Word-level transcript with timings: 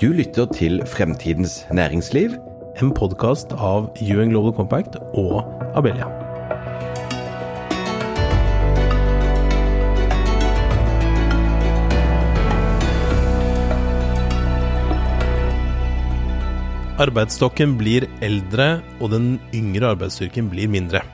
Du 0.00 0.08
lytter 0.10 0.48
til 0.50 0.80
Fremtidens 0.90 1.66
næringsliv. 1.70 2.32
En 2.82 2.90
podkast 2.90 3.52
av 3.54 3.92
UN 4.02 4.32
Global 4.32 4.50
Compact 4.56 4.96
og 5.14 5.44
Abelia. 5.78 6.08
Arbeidsstokken 16.98 17.78
blir 17.78 18.08
eldre, 18.18 18.80
og 18.98 19.14
den 19.14 19.36
yngre 19.54 19.94
arbeidsstyrken 19.94 20.50
blir 20.50 20.66
mindre. 20.74 21.04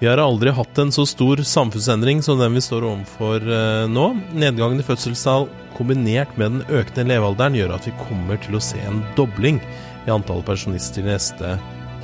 Vi 0.00 0.08
har 0.10 0.18
aldri 0.18 0.50
hatt 0.50 0.78
en 0.78 0.90
så 0.92 1.04
stor 1.06 1.38
samfunnsendring 1.46 2.22
som 2.22 2.40
den 2.40 2.56
vi 2.56 2.62
står 2.64 2.82
overfor 2.88 3.44
eh, 3.46 3.84
nå. 3.86 4.08
Nedgangen 4.34 4.82
i 4.82 4.86
fødselstall 4.86 5.46
kombinert 5.76 6.34
med 6.40 6.56
den 6.56 6.80
økende 6.80 7.12
levealderen 7.12 7.54
gjør 7.54 7.76
at 7.76 7.86
vi 7.86 7.94
kommer 8.00 8.40
til 8.42 8.58
å 8.58 8.62
se 8.62 8.80
en 8.82 9.04
dobling 9.14 9.62
i 10.04 10.10
antallet 10.10 10.46
pensjonister 10.50 11.04
de 11.04 11.14
neste 11.14 11.54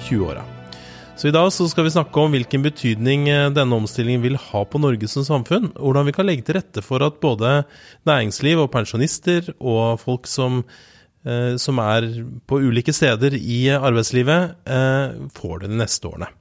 20 0.06 0.22
åra. 0.30 0.46
Så 1.18 1.28
I 1.28 1.34
dag 1.34 1.50
så 1.52 1.66
skal 1.68 1.84
vi 1.84 1.92
snakke 1.92 2.22
om 2.22 2.32
hvilken 2.32 2.62
betydning 2.64 3.26
eh, 3.28 3.50
denne 3.58 3.82
omstillingen 3.82 4.22
vil 4.22 4.38
ha 4.38 4.62
på 4.62 4.80
Norge 4.80 5.10
som 5.10 5.26
samfunn. 5.26 5.72
Hvordan 5.74 6.06
vi 6.06 6.14
kan 6.14 6.30
legge 6.30 6.46
til 6.46 6.60
rette 6.60 6.86
for 6.86 7.02
at 7.02 7.18
både 7.20 7.64
næringsliv 8.08 8.68
og 8.68 8.70
pensjonister 8.70 9.50
og 9.58 9.98
folk 10.06 10.30
som, 10.30 10.62
eh, 11.26 11.58
som 11.58 11.82
er 11.82 12.06
på 12.46 12.62
ulike 12.62 12.94
steder 12.94 13.34
i 13.34 13.64
arbeidslivet, 13.74 14.60
får 15.34 15.64
det 15.64 15.74
de 15.74 15.82
neste 15.82 16.06
årene. 16.06 16.36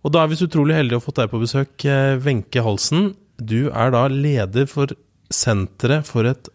Og 0.00 0.14
da 0.14 0.22
er 0.22 0.30
vi 0.30 0.38
så 0.40 0.48
utrolig 0.48 0.78
heldige 0.78 0.96
å 0.96 1.02
ha 1.02 1.04
fått 1.04 1.18
deg 1.20 1.32
på 1.32 1.42
besøk, 1.42 1.84
eh, 1.84 2.16
Wenche 2.24 2.62
Halsen. 2.64 3.14
Du 3.36 3.68
er 3.68 3.92
da 3.92 4.06
leder 4.08 4.66
for 4.68 4.92
Senteret 5.30 6.08
for 6.08 6.24
et 6.26 6.48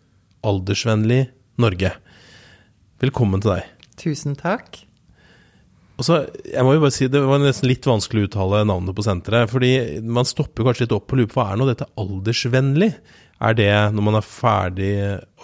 aldersvennlig 0.43 1.29
Norge. 1.61 1.93
Velkommen 2.99 3.41
til 3.43 3.53
deg. 3.53 3.69
Tusen 4.01 4.35
takk. 4.35 4.81
Og 5.95 6.03
så, 6.03 6.25
jeg 6.43 6.63
må 6.65 6.73
jo 6.75 6.81
bare 6.83 6.91
si, 6.91 7.07
Det 7.07 7.21
var 7.23 7.39
nesten 7.39 7.69
litt 7.69 7.85
vanskelig 7.87 8.25
å 8.25 8.27
uttale 8.27 8.65
navnet 8.67 8.95
på 8.97 9.05
senteret. 9.05 9.49
fordi 9.49 10.01
man 10.01 10.25
stopper 10.25 10.65
kanskje 10.65 10.87
litt 10.87 10.97
opp 10.97 11.13
og 11.13 11.17
lurer 11.21 11.29
på. 11.31 11.39
Hva 11.39 11.53
er 11.53 11.61
nå 11.61 11.69
dette 11.69 11.87
aldersvennlig? 11.95 12.91
Er 13.45 13.57
det 13.57 13.69
når 13.93 14.05
man 14.07 14.17
er 14.17 14.25
ferdig 14.25 14.93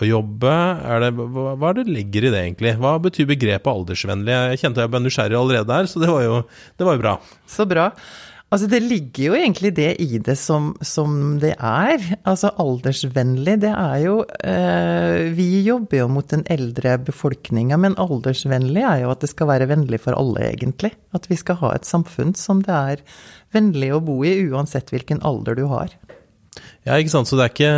å 0.01 0.07
jobbe? 0.07 0.49
Er 0.89 1.05
det, 1.05 1.11
hva, 1.19 1.53
hva 1.59 1.69
er 1.69 1.81
det 1.81 1.91
ligger 1.91 2.25
i 2.25 2.33
det, 2.33 2.41
egentlig? 2.47 2.73
Hva 2.81 2.95
betyr 3.03 3.29
begrepet 3.29 3.69
aldersvennlig? 3.69 4.33
Jeg 4.53 4.63
kjente 4.63 4.81
jeg 4.85 4.93
ble 4.93 5.03
nysgjerrig 5.05 5.37
allerede 5.37 5.79
her, 5.79 5.89
så 5.91 6.01
det 6.01 6.09
var 6.09 6.25
jo, 6.25 6.43
det 6.79 6.87
var 6.87 7.01
bra. 7.01 7.15
Så 7.49 7.67
bra. 7.69 7.91
Altså, 8.51 8.67
det 8.67 8.81
ligger 8.83 9.29
jo 9.29 9.35
egentlig 9.37 9.69
det 9.77 9.91
i 10.03 10.17
det 10.19 10.33
som, 10.35 10.73
som 10.83 11.37
det 11.39 11.53
er. 11.55 12.01
Altså, 12.27 12.49
aldersvennlig, 12.59 13.53
det 13.63 13.71
er 13.71 14.01
jo 14.03 14.17
eh, 14.43 15.29
Vi 15.37 15.61
jobber 15.63 16.01
jo 16.01 16.09
mot 16.11 16.27
den 16.33 16.43
eldre 16.51 16.97
befolkninga, 16.99 17.79
men 17.79 17.95
aldersvennlig 18.01 18.83
er 18.83 19.05
jo 19.05 19.13
at 19.13 19.23
det 19.23 19.31
skal 19.31 19.53
være 19.53 19.69
vennlig 19.71 20.01
for 20.03 20.19
alle, 20.19 20.49
egentlig. 20.49 20.91
At 21.15 21.31
vi 21.31 21.39
skal 21.39 21.61
ha 21.61 21.71
et 21.77 21.87
samfunn 21.87 22.35
som 22.35 22.59
det 22.67 22.75
er 22.75 23.05
vennlig 23.55 23.93
å 23.95 24.03
bo 24.03 24.19
i, 24.27 24.35
uansett 24.51 24.91
hvilken 24.91 25.23
alder 25.23 25.55
du 25.55 25.69
har. 25.71 25.95
Ja, 26.87 26.97
ikke 26.97 27.13
sant. 27.13 27.29
Så 27.29 27.37
det 27.37 27.45
er 27.45 27.53
ikke 27.53 27.71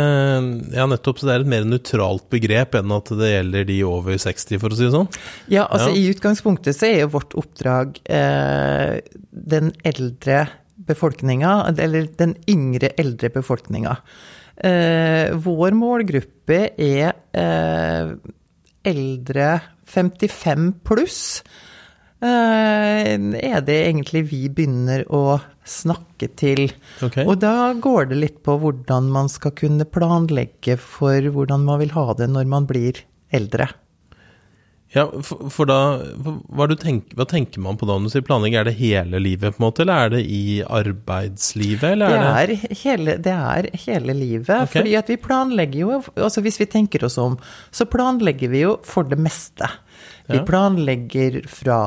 Ja, 0.78 0.86
nettopp. 0.88 1.20
Så 1.20 1.28
det 1.28 1.34
er 1.34 1.44
et 1.44 1.52
mer 1.52 1.66
nøytralt 1.68 2.26
begrep 2.32 2.76
enn 2.78 2.94
at 2.96 3.12
det 3.20 3.32
gjelder 3.34 3.66
de 3.68 3.78
over 3.88 4.20
60, 4.20 4.60
for 4.62 4.72
å 4.72 4.78
si 4.78 4.86
det 4.86 4.94
sånn? 4.94 5.10
Ja, 5.52 5.66
altså 5.66 5.90
ja. 5.92 5.98
i 6.00 6.12
utgangspunktet 6.14 6.78
så 6.78 6.88
er 6.88 7.02
jo 7.04 7.12
vårt 7.16 7.36
oppdrag 7.40 8.00
eh, 8.04 9.00
den 9.30 9.74
eldre 9.84 10.46
befolkninga, 10.84 11.52
eller 11.70 12.08
den 12.18 12.34
yngre 12.50 12.90
eldre 13.00 13.30
befolkninga. 13.34 13.98
Eh, 14.54 15.34
vår 15.42 15.76
målgruppe 15.76 16.60
er 16.72 17.12
eh, 17.34 18.10
eldre 18.84 19.48
55 19.94 20.66
pluss. 20.86 21.20
Eh, 22.24 23.12
er 23.44 23.64
det 23.66 23.78
egentlig 23.84 24.24
vi 24.30 24.42
begynner 24.48 25.04
å 25.12 25.38
snakke 25.68 26.30
til. 26.38 26.66
Okay. 27.04 27.26
Og 27.28 27.38
da 27.42 27.74
går 27.76 28.12
det 28.12 28.20
litt 28.20 28.42
på 28.46 28.56
hvordan 28.62 29.10
man 29.12 29.28
skal 29.32 29.52
kunne 29.56 29.84
planlegge 29.84 30.78
for 30.80 31.32
hvordan 31.34 31.66
man 31.68 31.82
vil 31.82 31.92
ha 31.96 32.12
det 32.16 32.30
når 32.32 32.48
man 32.48 32.68
blir 32.70 33.02
eldre. 33.34 33.68
Ja, 34.94 35.08
for, 35.26 35.48
for 35.50 35.66
da 35.66 35.78
hva, 36.22 36.68
tenker, 36.78 37.16
hva, 37.18 37.26
tenker 37.26 37.62
man 37.62 37.78
på 37.80 37.86
da 37.88 37.96
når 37.98 38.06
du 38.06 38.12
sier 38.12 38.26
planlegging? 38.26 38.60
Er 38.60 38.68
det 38.68 38.76
hele 38.78 39.18
livet, 39.18 39.56
på 39.56 39.58
en 39.58 39.66
måte, 39.66 39.82
eller 39.82 40.04
er 40.04 40.12
det 40.14 40.20
i 40.30 40.44
arbeidslivet? 40.62 41.98
Det 41.98 42.10
er, 42.14 42.52
det... 42.52 42.58
Hele, 42.84 43.16
det, 43.24 43.34
er 43.34 43.68
hele, 43.88 44.14
livet. 44.14 44.52
Okay. 44.54 44.70
Fordi 44.76 44.94
at 45.00 45.10
vi 45.10 45.18
planlegger 45.24 45.80
jo 45.80 45.98
altså 46.14 46.44
Hvis 46.44 46.60
vi 46.62 46.70
tenker 46.70 47.08
oss 47.08 47.18
om, 47.18 47.34
så 47.74 47.88
planlegger 47.90 48.54
vi 48.54 48.62
jo 48.62 48.76
for 48.86 49.10
det 49.10 49.18
meste. 49.18 49.66
Vi 50.30 50.40
planlegger 50.48 51.42
fra 51.50 51.78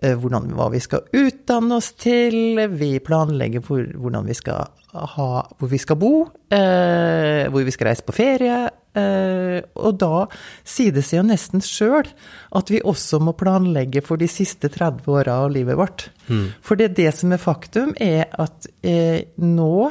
eh, 0.00 0.14
hvordan, 0.16 0.52
hva 0.56 0.70
vi 0.72 0.80
skal 0.80 1.04
utdanne 1.12 1.76
oss 1.76 1.92
til, 2.00 2.56
vi 2.72 2.94
planlegger 3.04 3.64
for 3.64 3.84
hvordan 3.84 4.28
vi 4.30 4.36
skal 4.36 4.70
ha, 4.92 5.28
hvor 5.58 5.70
vi 5.72 5.80
skal 5.80 5.98
bo, 6.00 6.12
eh, 6.52 7.48
hvor 7.52 7.64
vi 7.64 7.74
skal 7.74 7.90
reise 7.90 8.04
på 8.06 8.14
ferie. 8.16 8.62
Eh, 8.92 9.58
og 9.80 9.96
da 10.00 10.26
sier 10.68 10.92
det 10.92 11.04
seg 11.08 11.22
jo 11.22 11.28
nesten 11.30 11.64
sjøl 11.64 12.08
at 12.52 12.72
vi 12.72 12.82
også 12.84 13.22
må 13.24 13.32
planlegge 13.36 14.02
for 14.04 14.20
de 14.20 14.28
siste 14.28 14.68
30 14.72 15.08
åra 15.12 15.38
av 15.46 15.52
livet 15.54 15.78
vårt. 15.80 16.08
Mm. 16.28 16.46
For 16.64 16.80
det, 16.80 16.92
det 16.98 17.10
som 17.16 17.32
er 17.32 17.40
faktum, 17.40 17.94
er 17.96 18.28
at 18.40 18.68
eh, 18.84 19.32
nå 19.40 19.90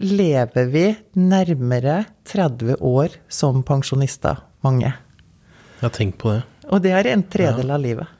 lever 0.00 0.68
vi 0.70 0.84
nærmere 1.18 2.04
30 2.28 2.76
år 2.86 3.16
som 3.32 3.64
pensjonister, 3.66 4.44
mange. 4.64 4.92
Ja, 5.80 5.88
tenk 5.88 6.20
på 6.20 6.36
det. 6.36 6.44
Og 6.70 6.82
det 6.84 6.96
er 6.96 7.12
en 7.12 7.22
tredel 7.26 7.70
av 7.74 7.80
livet. 7.82 8.18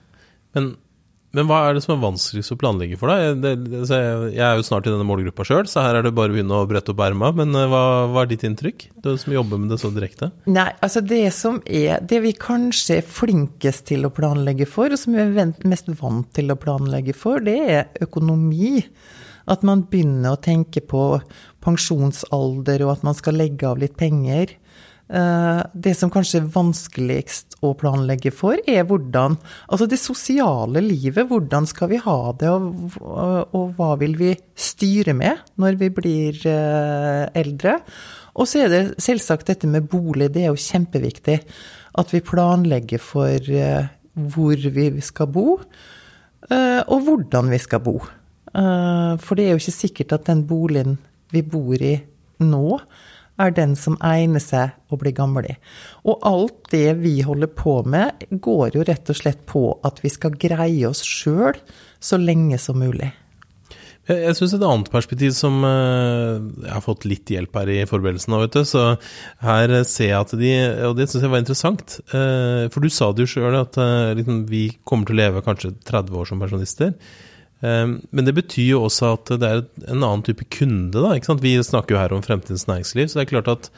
Men, 0.57 0.73
men, 1.37 1.47
hva 1.47 1.61
er 1.69 1.77
det 1.77 1.85
som 1.85 1.95
er 1.95 2.03
vanskeligst 2.03 2.55
å 2.55 2.59
planlegge 2.59 2.99
for 2.99 3.13
deg? 3.13 3.39
Det, 3.45 3.53
jeg 3.87 4.43
er 4.43 4.59
jo 4.59 4.67
snart 4.67 4.89
i 4.89 4.93
denne 4.93 5.07
målgruppa 5.07 5.47
sjøl, 5.47 5.69
så 5.71 5.85
her 5.85 6.01
er 6.01 6.07
det 6.07 6.15
bare 6.17 6.33
å 6.33 6.37
begynne 6.37 6.59
å 6.59 6.67
brette 6.71 6.91
opp 6.91 7.05
erma. 7.07 7.31
Men 7.37 7.55
eh, 7.55 7.69
hva, 7.71 7.85
hva, 8.11 8.25
er 8.25 8.33
ditt 8.33 8.47
inntrykk, 8.49 8.89
du 9.05 9.13
som 9.21 9.37
jobber 9.37 9.63
med 9.63 9.71
det 9.75 9.79
så 9.83 9.93
direkte? 9.95 10.33
Nei, 10.51 10.69
altså 10.83 11.05
det 11.07 11.23
som 11.37 11.63
er 11.67 12.03
Det 12.11 12.21
vi 12.25 12.35
kanskje 12.35 12.99
er 12.99 13.07
flinkest 13.07 13.87
til 13.93 14.09
å 14.09 14.13
planlegge 14.15 14.67
for, 14.71 14.91
og 14.91 15.01
som 15.01 15.15
vi 15.15 15.23
er 15.23 15.55
mest 15.71 15.91
vant 16.03 16.31
til 16.37 16.51
å 16.51 16.59
planlegge 16.61 17.15
for, 17.17 17.43
det 17.47 17.59
er 17.79 18.07
økonomi. 18.09 18.81
At 19.51 19.63
man 19.67 19.87
begynner 19.91 20.35
å 20.35 20.43
tenke 20.43 20.83
på 20.85 21.05
pensjonsalder, 21.65 22.85
og 22.87 22.97
at 22.97 23.07
man 23.07 23.17
skal 23.19 23.39
legge 23.41 23.67
av 23.67 23.81
litt 23.83 23.97
penger. 23.99 24.53
Eh, 25.11 25.61
det 25.75 25.97
som 25.99 26.11
kanskje 26.13 26.39
er 26.39 26.51
vanskeligst 26.55 27.57
å 27.67 27.73
planlegge 27.79 28.31
for, 28.31 28.61
er 28.71 28.85
hvordan 28.87 29.35
Altså 29.67 29.89
det 29.91 29.99
sosiale 29.99 30.83
livet, 30.85 31.27
hvordan 31.27 31.67
skal 31.67 31.91
vi 31.91 31.99
ha 32.05 32.19
det, 32.39 32.51
og, 32.51 32.95
og 33.57 33.73
hva 33.79 33.97
vil 33.99 34.15
vi 34.21 34.37
styre 34.55 35.17
med 35.19 35.43
når 35.59 35.81
vi 35.81 35.91
blir 35.97 36.39
eh, 36.47 37.27
eldre? 37.43 37.81
Og 38.39 38.47
så 38.47 38.65
er 38.65 38.71
det 38.71 38.83
selvsagt 39.03 39.51
dette 39.51 39.67
med 39.67 39.91
bolig, 39.91 40.31
det 40.31 40.45
er 40.45 40.53
jo 40.53 40.63
kjempeviktig. 40.63 41.41
At 41.99 42.15
vi 42.15 42.23
planlegger 42.23 43.03
for 43.03 43.51
eh, 43.51 43.91
hvor 44.15 44.71
vi 44.71 44.91
skal 45.03 45.31
bo, 45.31 45.59
og 46.51 47.05
hvordan 47.07 47.51
vi 47.53 47.59
skal 47.63 47.83
bo. 47.85 47.93
For 48.51 49.39
det 49.39 49.45
er 49.45 49.53
jo 49.53 49.61
ikke 49.61 49.75
sikkert 49.75 50.15
at 50.17 50.25
den 50.27 50.41
boligen 50.49 50.97
vi 51.31 51.45
bor 51.47 51.79
i 51.79 51.93
nå, 52.43 52.79
er 53.41 53.55
den 53.57 53.77
som 53.79 53.99
egner 54.05 54.43
seg 54.43 54.77
å 54.93 54.99
bli 55.01 55.13
gammel 55.17 55.49
i. 55.53 55.57
Og 56.05 56.21
alt 56.29 56.71
det 56.75 56.99
vi 57.01 57.21
holder 57.27 57.51
på 57.57 57.81
med, 57.89 58.27
går 58.31 58.77
jo 58.77 58.85
rett 58.87 59.11
og 59.11 59.19
slett 59.19 59.47
på 59.49 59.65
at 59.87 60.03
vi 60.05 60.13
skal 60.13 60.39
greie 60.39 60.87
oss 60.89 61.03
sjøl 61.07 61.59
så 62.01 62.21
lenge 62.21 62.61
som 62.61 62.81
mulig. 62.81 63.11
Jeg 64.11 64.35
syns 64.35 64.55
et 64.57 64.65
annet 64.65 64.89
perspektiv 64.91 65.35
som 65.37 65.61
eh, 65.67 66.41
jeg 66.65 66.73
har 66.73 66.83
fått 66.83 67.05
litt 67.07 67.31
hjelp 67.31 67.55
her 67.61 67.71
i 67.71 67.79
forberedelsen 67.87 68.35
av, 68.35 68.43
vet 68.47 68.57
du. 68.57 68.65
Så 68.67 68.85
her 69.45 69.75
ser 69.87 70.09
jeg 70.09 70.19
at 70.19 70.33
de 70.41 70.53
Og 70.89 70.97
det 70.99 71.07
syns 71.11 71.27
jeg 71.27 71.31
var 71.31 71.43
interessant. 71.43 71.99
Eh, 72.11 72.67
for 72.73 72.83
du 72.83 72.91
sa 72.91 73.13
det 73.13 73.27
jo 73.27 73.33
sjøl 73.37 73.59
at 73.61 73.79
eh, 73.79 74.15
liksom, 74.19 74.45
vi 74.51 74.65
kommer 74.89 75.07
til 75.07 75.19
å 75.19 75.21
leve 75.21 75.45
kanskje 75.47 75.77
30 75.87 76.17
år 76.17 76.31
som 76.31 76.43
pensjonister. 76.43 76.97
Ehm, 77.67 77.99
men 78.11 78.27
det 78.27 78.37
betyr 78.39 78.75
jo 78.75 78.85
også 78.87 79.15
at 79.17 79.33
det 79.41 79.49
er 79.49 79.65
en 79.87 80.03
annen 80.03 80.25
type 80.27 80.47
kunde. 80.53 80.97
da, 80.97 81.15
ikke 81.15 81.33
sant? 81.33 81.45
Vi 81.45 81.57
snakker 81.65 81.97
jo 81.97 82.03
her 82.03 82.15
om 82.17 82.25
fremtidens 82.25 82.67
næringsliv, 82.71 83.09
så 83.09 83.21
det 83.21 83.27
er 83.27 83.35
klart 83.35 83.51
at 83.53 83.71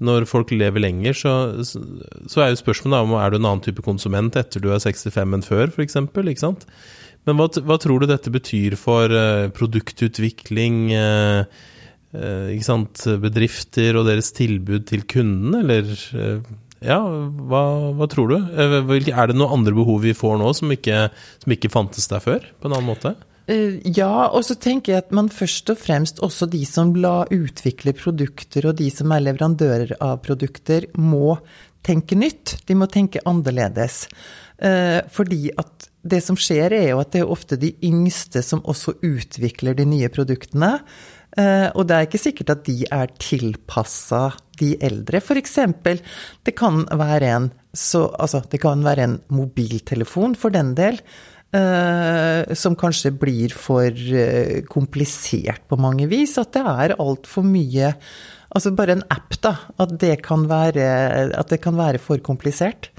når 0.00 0.24
folk 0.24 0.50
lever 0.54 0.80
lenger, 0.80 1.12
så, 1.12 1.32
så 1.60 2.40
er 2.40 2.50
jo 2.50 2.62
spørsmålet 2.62 3.04
om 3.04 3.18
er 3.20 3.30
du 3.30 3.36
en 3.36 3.50
annen 3.50 3.64
type 3.64 3.84
konsument 3.84 4.36
etter 4.40 4.62
du 4.62 4.70
er 4.72 4.80
65 4.80 5.36
enn 5.36 5.44
før, 5.44 5.68
f.eks. 5.68 5.98
Ikke 6.00 6.40
sant? 6.40 6.64
Men 7.28 7.36
hva, 7.36 7.50
hva, 7.68 7.76
tror 7.76 8.00
du 8.00 8.08
dette 8.08 8.32
betyr 8.32 8.78
for 8.80 9.12
uh, 9.12 9.50
produktutvikling, 9.52 10.78
uh, 10.96 11.44
uh, 12.16 12.48
ikke 12.48 12.64
sant? 12.64 13.04
bedrifter 13.20 14.00
og 14.00 14.08
deres 14.08 14.32
tilbud 14.32 14.88
til 14.88 15.04
kunden, 15.04 15.60
eller 15.60 15.92
ja, 16.84 16.98
hva, 17.04 17.62
hva, 17.96 18.06
tror 18.10 18.30
du? 18.32 18.36
Er 18.56 19.30
det 19.30 19.36
noen 19.36 19.60
andre 19.60 19.74
behov 19.76 20.00
vi 20.04 20.14
får 20.16 20.38
nå 20.40 20.52
som 20.56 20.72
ikke, 20.72 21.08
som 21.42 21.56
ikke 21.56 21.72
fantes 21.72 22.08
der 22.08 22.22
før, 22.24 22.46
på 22.60 22.70
en 22.70 22.76
annen 22.76 22.88
måte? 22.88 23.14
Eh, 23.50 23.80
ja, 23.96 24.28
og 24.28 24.44
så 24.46 24.56
tenker 24.60 24.94
jeg 24.94 25.04
at 25.04 25.14
man 25.16 25.30
først 25.32 25.72
og 25.72 25.80
fremst 25.80 26.22
også 26.24 26.48
de 26.50 26.62
som 26.68 26.92
la 26.96 27.24
utvikle 27.34 27.94
produkter, 27.98 28.70
og 28.70 28.78
de 28.80 28.90
som 28.94 29.12
er 29.12 29.24
leverandører 29.26 29.96
av 29.98 30.20
produkter, 30.24 30.86
må 30.96 31.38
tenke 31.86 32.18
nytt. 32.18 32.58
De 32.68 32.76
må 32.76 32.88
tenke 32.92 33.22
annerledes. 33.28 34.04
Eh, 34.60 35.00
fordi 35.12 35.50
at 35.58 35.88
det 36.00 36.20
som 36.24 36.36
skjer, 36.38 36.72
er 36.76 36.90
jo 36.92 37.00
at 37.02 37.12
det 37.12 37.24
er 37.24 37.32
ofte 37.32 37.58
de 37.60 37.74
yngste 37.84 38.42
som 38.44 38.62
også 38.68 38.98
utvikler 39.04 39.76
de 39.76 39.88
nye 39.88 40.08
produktene. 40.12 40.78
Eh, 41.38 41.68
og 41.78 41.86
det 41.86 41.96
er 41.96 42.06
ikke 42.08 42.20
sikkert 42.20 42.54
at 42.56 42.64
de 42.66 42.78
er 42.90 43.12
tilpassa 43.22 44.30
de 44.60 44.72
eldre. 44.82 45.20
F.eks. 45.22 45.58
det 46.46 46.56
altså, 48.18 48.42
det 48.50 48.60
kan 48.62 48.82
være 48.84 49.06
en 49.06 49.20
mobiltelefon, 49.30 50.34
for 50.38 50.54
den 50.54 50.74
del, 50.78 51.02
Uh, 51.50 52.46
som 52.54 52.76
kanskje 52.78 53.10
blir 53.18 53.50
for 53.50 53.90
uh, 53.90 54.60
komplisert 54.70 55.64
på 55.66 55.78
mange 55.82 56.06
vis. 56.06 56.36
At 56.38 56.52
det 56.54 56.62
er 56.62 56.94
altfor 56.94 57.42
mye 57.42 57.88
Altså 58.54 58.70
bare 58.74 58.96
en 58.96 59.02
app, 59.10 59.34
da. 59.42 59.52
At 59.82 59.96
det 60.02 60.20
kan 60.26 60.44
være, 60.50 60.86
det 61.50 61.60
kan 61.62 61.76
være 61.78 61.98
for 62.02 62.22
komplisert. 62.22 62.92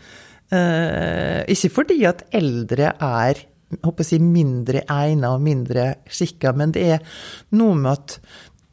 Uh, 0.52 1.48
ikke 1.48 1.72
fordi 1.78 1.98
at 2.08 2.26
eldre 2.36 2.92
er 2.92 3.40
håper 3.84 4.08
jeg, 4.08 4.24
mindre 4.24 4.84
egna 4.92 5.36
og 5.36 5.46
mindre 5.46 5.88
skikka, 6.12 6.54
men 6.58 6.74
det 6.76 6.88
er 6.98 7.06
noe 7.58 7.78
med 7.78 7.92
at 7.94 8.18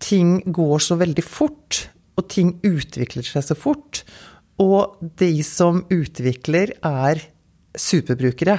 ting 0.03 0.39
går 0.55 0.83
så 0.83 0.99
veldig 0.99 1.25
fort, 1.27 1.85
og 2.19 2.27
ting 2.31 2.57
utvikler 2.67 3.27
seg 3.27 3.47
så 3.47 3.57
fort. 3.59 4.03
Og 4.63 4.99
de 5.21 5.31
som 5.47 5.85
utvikler, 5.95 6.75
er 6.83 7.23
superbrukere. 7.79 8.59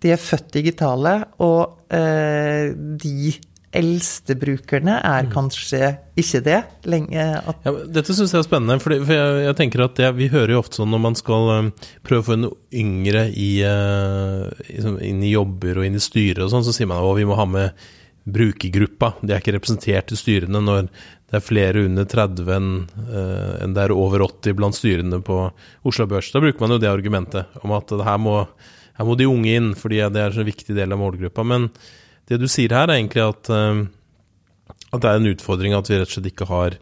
De 0.00 0.12
er 0.14 0.20
født 0.22 0.52
digitale, 0.56 1.14
og 1.44 1.92
eh, 1.92 2.70
de 2.72 3.32
eldste 3.76 4.36
brukerne 4.38 4.96
er 5.04 5.26
mm. 5.26 5.32
kanskje 5.32 5.90
ikke 6.18 6.40
det. 6.46 6.58
Lenge 6.88 7.18
ja, 7.20 7.74
dette 7.84 8.14
syns 8.16 8.32
jeg 8.32 8.40
er 8.40 8.46
spennende, 8.46 8.78
for, 8.80 8.94
jeg, 8.96 9.42
jeg, 9.44 9.56
tenker 9.58 9.84
at 9.84 9.98
det, 10.00 10.08
vi 10.16 10.30
hører 10.32 10.54
jo 10.54 10.62
ofte 10.62 10.80
sånn 10.80 10.90
når 10.94 11.02
man 11.04 11.18
skal 11.18 11.52
um, 11.52 11.70
prøve 12.06 12.24
å 12.24 12.28
få 12.30 12.38
en 12.38 12.48
yngre 12.72 13.26
i, 13.28 13.50
uh, 13.66 14.48
inn 15.04 15.20
i 15.20 15.34
jobber 15.34 15.80
og 15.82 15.88
inn 15.88 15.98
i 15.98 16.02
styret 16.02 16.46
og 16.46 16.52
sånn, 16.54 16.64
så 16.66 16.74
sier 16.76 16.88
man 16.88 17.02
at 17.02 17.20
vi 17.20 17.28
må 17.28 17.36
ha 17.38 17.46
med 17.48 17.86
brukergruppa. 18.28 19.14
De 19.22 19.32
er 19.32 19.40
ikke 19.40 19.56
representert 19.56 20.12
i 20.12 20.20
styrene 20.20 20.60
når 20.64 20.88
det 20.88 21.36
er 21.36 21.44
flere 21.44 21.84
under 21.84 22.08
30 22.08 22.50
enn 22.56 22.72
uh, 23.12 23.54
en 23.60 23.76
det 23.76 23.84
er 23.84 23.96
over 23.96 24.24
80 24.24 24.56
blant 24.56 24.76
styrene 24.76 25.20
på 25.24 25.44
Oslo 25.88 26.08
Børs. 26.08 26.32
Da 26.32 26.40
bruker 26.44 26.64
man 26.64 26.76
jo 26.76 26.82
det 26.82 26.92
argumentet 26.92 27.60
om 27.60 27.76
at 27.76 27.92
her 27.92 28.20
må 28.22 28.42
her 28.98 29.06
må 29.06 29.14
de 29.14 29.28
unge 29.30 29.52
inn, 29.54 29.72
fordi 29.78 30.00
det 30.10 30.18
er 30.18 30.34
en 30.34 30.46
viktig 30.48 30.74
del 30.74 30.90
av 30.90 30.98
målgruppa. 30.98 31.44
Men 31.46 31.68
det 32.28 32.40
du 32.40 32.48
sier 32.50 32.74
her, 32.76 32.88
er 32.88 32.98
egentlig 32.98 33.24
at, 33.24 33.50
uh, 33.52 33.84
at 34.92 35.02
det 35.02 35.10
er 35.10 35.20
en 35.20 35.32
utfordring 35.32 35.76
at 35.76 35.88
vi 35.90 35.98
rett 35.98 36.10
og 36.10 36.18
slett 36.18 36.30
ikke 36.32 36.50
har 36.52 36.78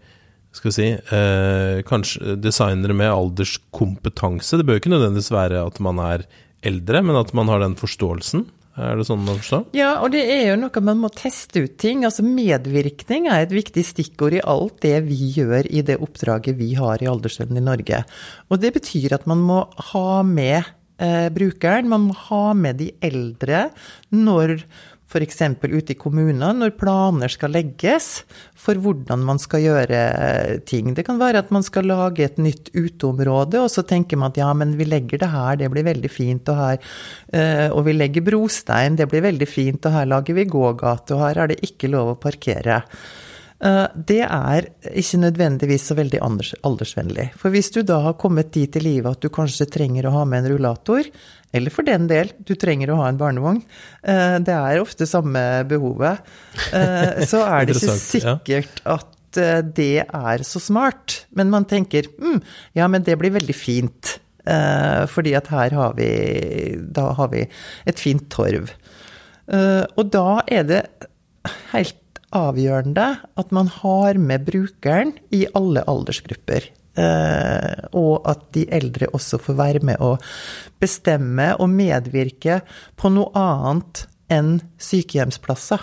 skal 0.57 0.71
vi 0.71 0.77
si, 0.77 0.87
eh, 0.89 1.83
kanskje 1.85 2.37
designere 2.41 2.97
med 2.97 3.13
alderskompetanse. 3.13 4.57
Det 4.57 4.65
bør 4.65 4.81
ikke 4.81 4.93
nødvendigvis 4.95 5.33
være 5.35 5.67
at 5.67 5.81
man 5.85 6.01
er 6.01 6.25
eldre, 6.65 7.03
men 7.05 7.19
at 7.21 7.35
man 7.37 7.51
har 7.53 7.61
den 7.61 7.77
forståelsen. 7.77 8.47
Er 8.77 8.99
det 8.99 9.07
sånn 9.09 9.23
man 9.25 9.39
forstår? 9.41 9.63
Ja, 9.77 9.95
og 10.05 10.11
det 10.13 10.21
er 10.29 10.51
jo 10.51 10.57
noe 10.61 10.83
man 10.85 11.01
må 11.01 11.09
teste 11.09 11.63
ut 11.65 11.79
ting. 11.81 12.05
Altså 12.05 12.25
Medvirkning 12.27 13.29
er 13.33 13.47
et 13.47 13.55
viktig 13.55 13.85
stikkord 13.89 14.37
i 14.37 14.43
alt 14.45 14.83
det 14.85 14.99
vi 15.07 15.31
gjør 15.39 15.69
i 15.73 15.85
det 15.87 15.97
oppdraget 16.05 16.59
vi 16.59 16.75
har 16.77 17.01
i 17.01 17.09
Alderssønnen 17.09 17.57
i 17.57 17.65
Norge. 17.65 18.03
Og 18.53 18.61
det 18.61 18.75
betyr 18.77 19.17
at 19.17 19.25
man 19.31 19.41
må 19.49 19.63
ha 19.93 20.21
med 20.29 20.61
eh, 21.01 21.31
brukeren. 21.33 21.89
Man 21.89 22.11
må 22.11 22.19
ha 22.27 22.51
med 22.53 22.83
de 22.83 22.91
eldre 23.01 23.71
når 24.13 24.59
f.eks. 25.07 25.43
ute 25.63 25.95
i 25.95 25.99
kommunene, 25.99 26.49
når 26.59 26.75
planer 26.81 27.31
skal 27.31 27.55
legges 27.55 28.25
for 28.59 28.79
hvordan 28.83 29.23
man 29.27 29.39
skal 29.39 29.63
gjøre 29.63 30.01
eh, 30.01 30.57
ting. 30.67 30.95
Det 30.97 31.07
kan 31.07 31.21
være 31.21 31.45
at 31.45 31.53
man 31.55 31.63
skal 31.67 31.87
lage 31.87 32.25
et 32.27 32.41
nytt 32.43 32.73
uteområde, 32.75 33.61
og 33.63 33.71
så 33.71 33.87
tenker 33.87 34.19
man 34.19 34.35
at 34.35 34.41
ja, 34.43 34.51
men 34.59 34.75
vi 34.79 34.89
legger 34.89 35.23
det 35.23 35.31
her, 35.31 35.61
det 35.61 35.71
blir 35.73 35.87
veldig 35.87 36.11
fint, 36.11 36.51
og 36.51 36.59
her 36.59 36.81
eh, 37.33 37.69
Og 37.71 37.85
vi 37.87 37.95
legger 37.95 38.27
brostein, 38.27 38.99
det 38.99 39.07
blir 39.13 39.23
veldig 39.29 39.49
fint, 39.49 39.87
og 39.87 39.95
her 39.95 40.11
lager 40.11 40.37
vi 40.37 40.49
gågate, 40.51 41.15
og 41.15 41.23
her 41.23 41.45
er 41.45 41.55
det 41.55 41.63
ikke 41.67 41.93
lov 41.93 42.17
å 42.17 42.21
parkere. 42.21 42.83
Eh, 43.65 43.87
det 44.09 44.21
er 44.23 44.69
ikke 44.93 45.21
nødvendigvis 45.23 45.89
så 45.89 45.97
veldig 45.97 46.21
aldersvennlig. 46.21 47.31
For 47.41 47.55
hvis 47.55 47.71
du 47.73 47.81
da 47.87 48.03
har 48.05 48.19
kommet 48.21 48.53
dit 48.55 48.77
i 48.77 48.83
livet 48.85 49.17
at 49.17 49.25
du 49.25 49.33
kanskje 49.33 49.69
trenger 49.73 50.09
å 50.09 50.15
ha 50.19 50.25
med 50.29 50.45
en 50.45 50.53
rullator, 50.55 51.09
eller 51.57 51.73
for 51.73 51.89
den 51.89 52.09
del, 52.11 52.35
du 52.45 52.53
trenger 52.61 52.93
å 52.93 53.01
ha 53.01 53.09
en 53.09 53.21
barnevogn, 53.21 53.63
eh, 54.05 54.37
det 54.45 54.57
er 54.57 54.83
ofte 54.83 55.09
samme 55.09 55.41
behovet, 55.71 56.21
eh, 56.77 57.25
så 57.25 57.47
er 57.49 57.69
det 57.69 57.77
ikke 57.81 57.99
sikkert 58.03 58.83
at 58.85 59.13
det 59.77 60.01
er 60.01 60.43
så 60.49 60.61
smart. 60.63 61.27
Men 61.37 61.51
man 61.53 61.67
tenker 61.69 62.07
mm, 62.09 62.39
ja, 62.79 62.87
men 62.89 63.05
det 63.05 63.19
blir 63.21 63.35
veldig 63.35 63.57
fint. 63.57 64.15
Fordi 64.47 65.33
at 65.35 65.51
her 65.51 65.75
har 65.75 65.97
vi, 65.99 66.07
da 66.79 67.09
har 67.19 67.29
vi 67.33 67.43
et 67.91 68.01
fint 68.01 68.23
torv. 68.33 68.71
Og 69.51 70.03
da 70.15 70.39
er 70.47 70.65
det 70.71 70.81
helt 71.75 71.99
avgjørende 72.35 73.07
at 73.39 73.53
man 73.55 73.69
har 73.71 74.19
med 74.19 74.47
brukeren 74.49 75.15
i 75.35 75.45
alle 75.55 75.85
aldersgrupper. 75.87 76.71
Eh, 76.97 77.89
og 77.93 78.25
at 78.29 78.47
de 78.57 78.65
eldre 78.73 79.11
også 79.13 79.39
får 79.43 79.57
være 79.59 79.83
med 79.85 80.01
å 80.01 80.15
bestemme 80.81 81.51
og 81.61 81.69
medvirke 81.69 82.63
på 82.97 83.11
noe 83.13 83.29
annet 83.37 84.07
enn 84.33 84.57
sykehjemsplasser. 84.81 85.83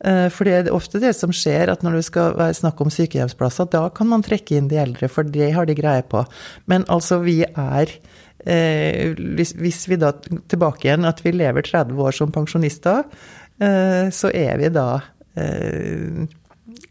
Eh, 0.00 0.28
for 0.32 0.48
det 0.48 0.54
er 0.56 0.72
ofte 0.72 1.02
det 1.02 1.12
som 1.18 1.34
skjer, 1.34 1.68
at 1.68 1.84
når 1.84 1.98
det 1.98 2.06
skal 2.08 2.38
være 2.40 2.56
snakk 2.56 2.80
om 2.80 2.92
sykehjemsplasser, 2.94 3.68
da 3.68 3.84
kan 3.92 4.08
man 4.08 4.24
trekke 4.24 4.56
inn 4.56 4.72
de 4.72 4.80
eldre, 4.80 5.10
for 5.12 5.28
det 5.28 5.52
har 5.56 5.68
de 5.68 5.76
greie 5.76 6.06
på. 6.08 6.24
Men 6.72 6.88
altså, 6.88 7.20
vi 7.20 7.42
er 7.44 7.92
eh, 8.40 9.12
Hvis 9.12 9.84
vi 9.90 10.00
da 10.00 10.14
tilbake 10.16 10.88
igjen 10.88 11.04
at 11.04 11.20
vi 11.20 11.36
lever 11.36 11.68
30 11.68 12.00
år 12.00 12.16
som 12.16 12.32
pensjonister, 12.32 13.04
så 13.60 14.30
er 14.32 14.54
vi 14.56 14.70
da 14.72 15.02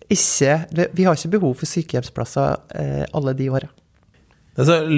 ikke 0.09 0.55
Vi 0.97 1.05
har 1.05 1.17
ikke 1.17 1.35
behov 1.37 1.53
for 1.59 1.69
sykehjemsplasser 1.69 2.57
eh, 2.75 3.05
alle 3.13 3.35
de 3.37 3.49
åra. 3.53 3.69
Jeg 4.59 4.67
har 4.67 4.89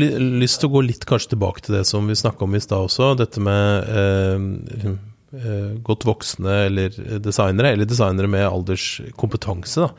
lyst 0.41 0.61
til 0.61 0.71
å 0.71 0.73
gå 0.73 0.81
litt 0.87 1.05
kanskje 1.05 1.35
tilbake 1.35 1.61
til 1.65 1.75
det 1.77 1.83
som 1.85 2.07
vi 2.09 2.17
snakka 2.17 2.47
om 2.47 2.55
i 2.57 2.63
stad 2.63 2.87
også. 2.87 3.11
Dette 3.19 3.43
med 3.43 3.91
eh, 3.93 4.95
eh, 5.37 5.71
godt 5.85 6.07
voksne 6.09 6.55
eller 6.69 6.95
designere, 7.21 7.75
eller 7.75 7.89
designere 7.89 8.31
med 8.31 8.47
alderskompetanse. 8.47 9.91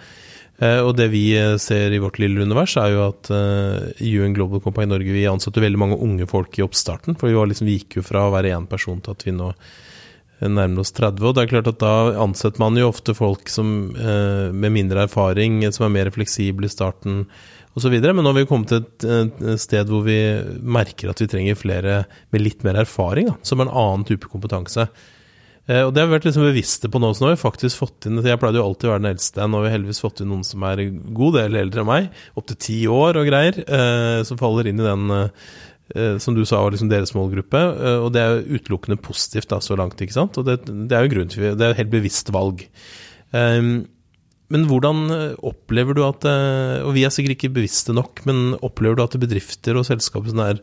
Eh, 0.63 0.81
og 0.83 0.97
det 0.99 1.09
vi 1.13 1.25
ser 1.63 1.95
i 1.95 2.01
vårt 2.03 2.19
lille 2.23 2.43
univers, 2.43 2.75
er 2.81 2.97
jo 2.97 3.07
at 3.11 3.31
eh, 3.35 4.03
UN 4.03 4.35
Global 4.35 4.65
Company 4.65 4.91
Norge 4.91 5.15
vi 5.15 5.29
ansatte 5.31 5.63
veldig 5.63 5.81
mange 5.81 6.01
unge 6.01 6.27
folk 6.31 6.59
i 6.59 6.67
oppstarten. 6.67 7.19
For 7.21 7.31
vi, 7.31 7.39
liksom, 7.53 7.71
vi 7.71 7.79
gikk 7.79 8.01
jo 8.01 8.07
fra 8.07 8.27
å 8.27 8.35
være 8.35 8.55
én 8.57 8.67
person 8.71 8.99
til 9.05 9.15
at 9.15 9.27
vi 9.29 9.37
nå 9.37 9.53
nærmer 10.51 10.83
oss 10.83 10.93
30. 10.97 11.23
Og 11.29 11.35
det 11.37 11.45
er 11.45 11.51
klart 11.53 11.71
at 11.71 11.81
da 11.83 11.95
ansetter 12.23 12.63
man 12.63 12.79
jo 12.79 12.91
ofte 12.91 13.15
folk 13.17 13.51
som, 13.53 13.95
eh, 13.97 14.51
med 14.53 14.75
mindre 14.75 15.07
erfaring, 15.07 15.63
som 15.73 15.87
er 15.87 15.97
mer 15.97 16.11
fleksible 16.11 16.67
i 16.67 16.73
starten 16.73 17.27
osv. 17.77 17.95
Men 18.01 18.25
nå 18.25 18.33
har 18.33 18.41
vi 18.41 18.47
kommet 18.51 18.69
til 18.69 18.83
et, 18.83 19.61
sted 19.61 19.89
hvor 19.89 20.05
vi 20.05 20.19
merker 20.63 21.11
at 21.11 21.23
vi 21.23 21.31
trenger 21.31 21.59
flere 21.59 22.05
med 22.33 22.45
litt 22.45 22.63
mer 22.65 22.83
erfaring, 22.83 23.29
da, 23.29 23.37
som 23.43 23.61
en 23.61 23.73
annen 23.73 24.05
type 24.05 24.29
kompetanse. 24.29 24.89
Eh, 25.69 25.83
og 25.87 25.95
det 25.95 26.03
har 26.03 26.09
vi 26.11 26.17
vært 26.19 26.25
liksom 26.27 26.43
bevisste 26.43 26.91
på 26.91 26.99
nå, 26.99 27.13
så 27.15 27.23
nå 27.23 27.31
har 27.31 27.37
vi 27.37 27.45
faktisk 27.45 27.79
fått 27.79 28.09
inn 28.09 28.19
Jeg 28.19 28.41
pleide 28.43 28.59
jo 28.59 28.67
alltid 28.67 28.89
å 28.89 28.95
være 28.97 29.03
den 29.05 29.13
eldste, 29.15 29.47
nå 29.47 29.61
har 29.61 29.69
vi 29.69 29.75
heldigvis 29.77 30.03
fått 30.03 30.21
inn 30.21 30.33
noen 30.33 30.43
som 30.43 30.63
er 30.67 30.89
god 30.91 31.37
del 31.39 31.61
eldre 31.61 31.85
enn 31.85 31.87
meg, 31.87 32.09
opptil 32.35 32.59
ti 32.59 32.79
år 32.91 33.21
og 33.21 33.29
greier, 33.31 33.61
eh, 33.63 34.23
som 34.27 34.41
faller 34.41 34.67
inn 34.67 34.83
i 34.83 34.89
den 34.89 35.15
eh, 35.15 35.29
Eh, 35.31 35.72
som 36.23 36.37
du 36.37 36.45
sa 36.49 36.63
var 36.63 36.75
liksom 36.75 36.91
deres 36.93 37.15
målgruppe. 37.17 37.61
Eh, 37.61 37.99
og 38.03 38.13
det 38.15 38.23
er 38.23 38.37
jo 38.37 38.59
utelukkende 38.59 39.01
positivt 39.03 39.51
da, 39.53 39.61
så 39.65 39.79
langt, 39.79 40.01
ikke 40.01 40.17
sant. 40.17 40.39
Og 40.41 40.47
det, 40.49 40.61
det 40.69 40.97
er 40.97 41.07
jo 41.07 41.15
grunn 41.17 41.33
til 41.33 41.51
Det 41.51 41.67
er 41.67 41.75
et 41.75 41.83
helt 41.83 41.93
bevisst 41.95 42.33
valg. 42.35 42.65
Um, 43.33 43.83
men 44.53 44.67
hvordan 44.69 45.07
opplever 45.49 45.97
du 45.97 46.03
at 46.05 46.27
Og 46.29 46.91
vi 46.93 47.07
er 47.07 47.13
sikkert 47.15 47.39
ikke 47.39 47.55
bevisste 47.55 47.95
nok, 47.97 48.21
men 48.29 48.59
opplever 48.61 48.99
du 48.99 49.03
at 49.07 49.17
bedrifter 49.17 49.79
og 49.81 49.87
selskaper 49.89 50.37
er, 50.45 50.61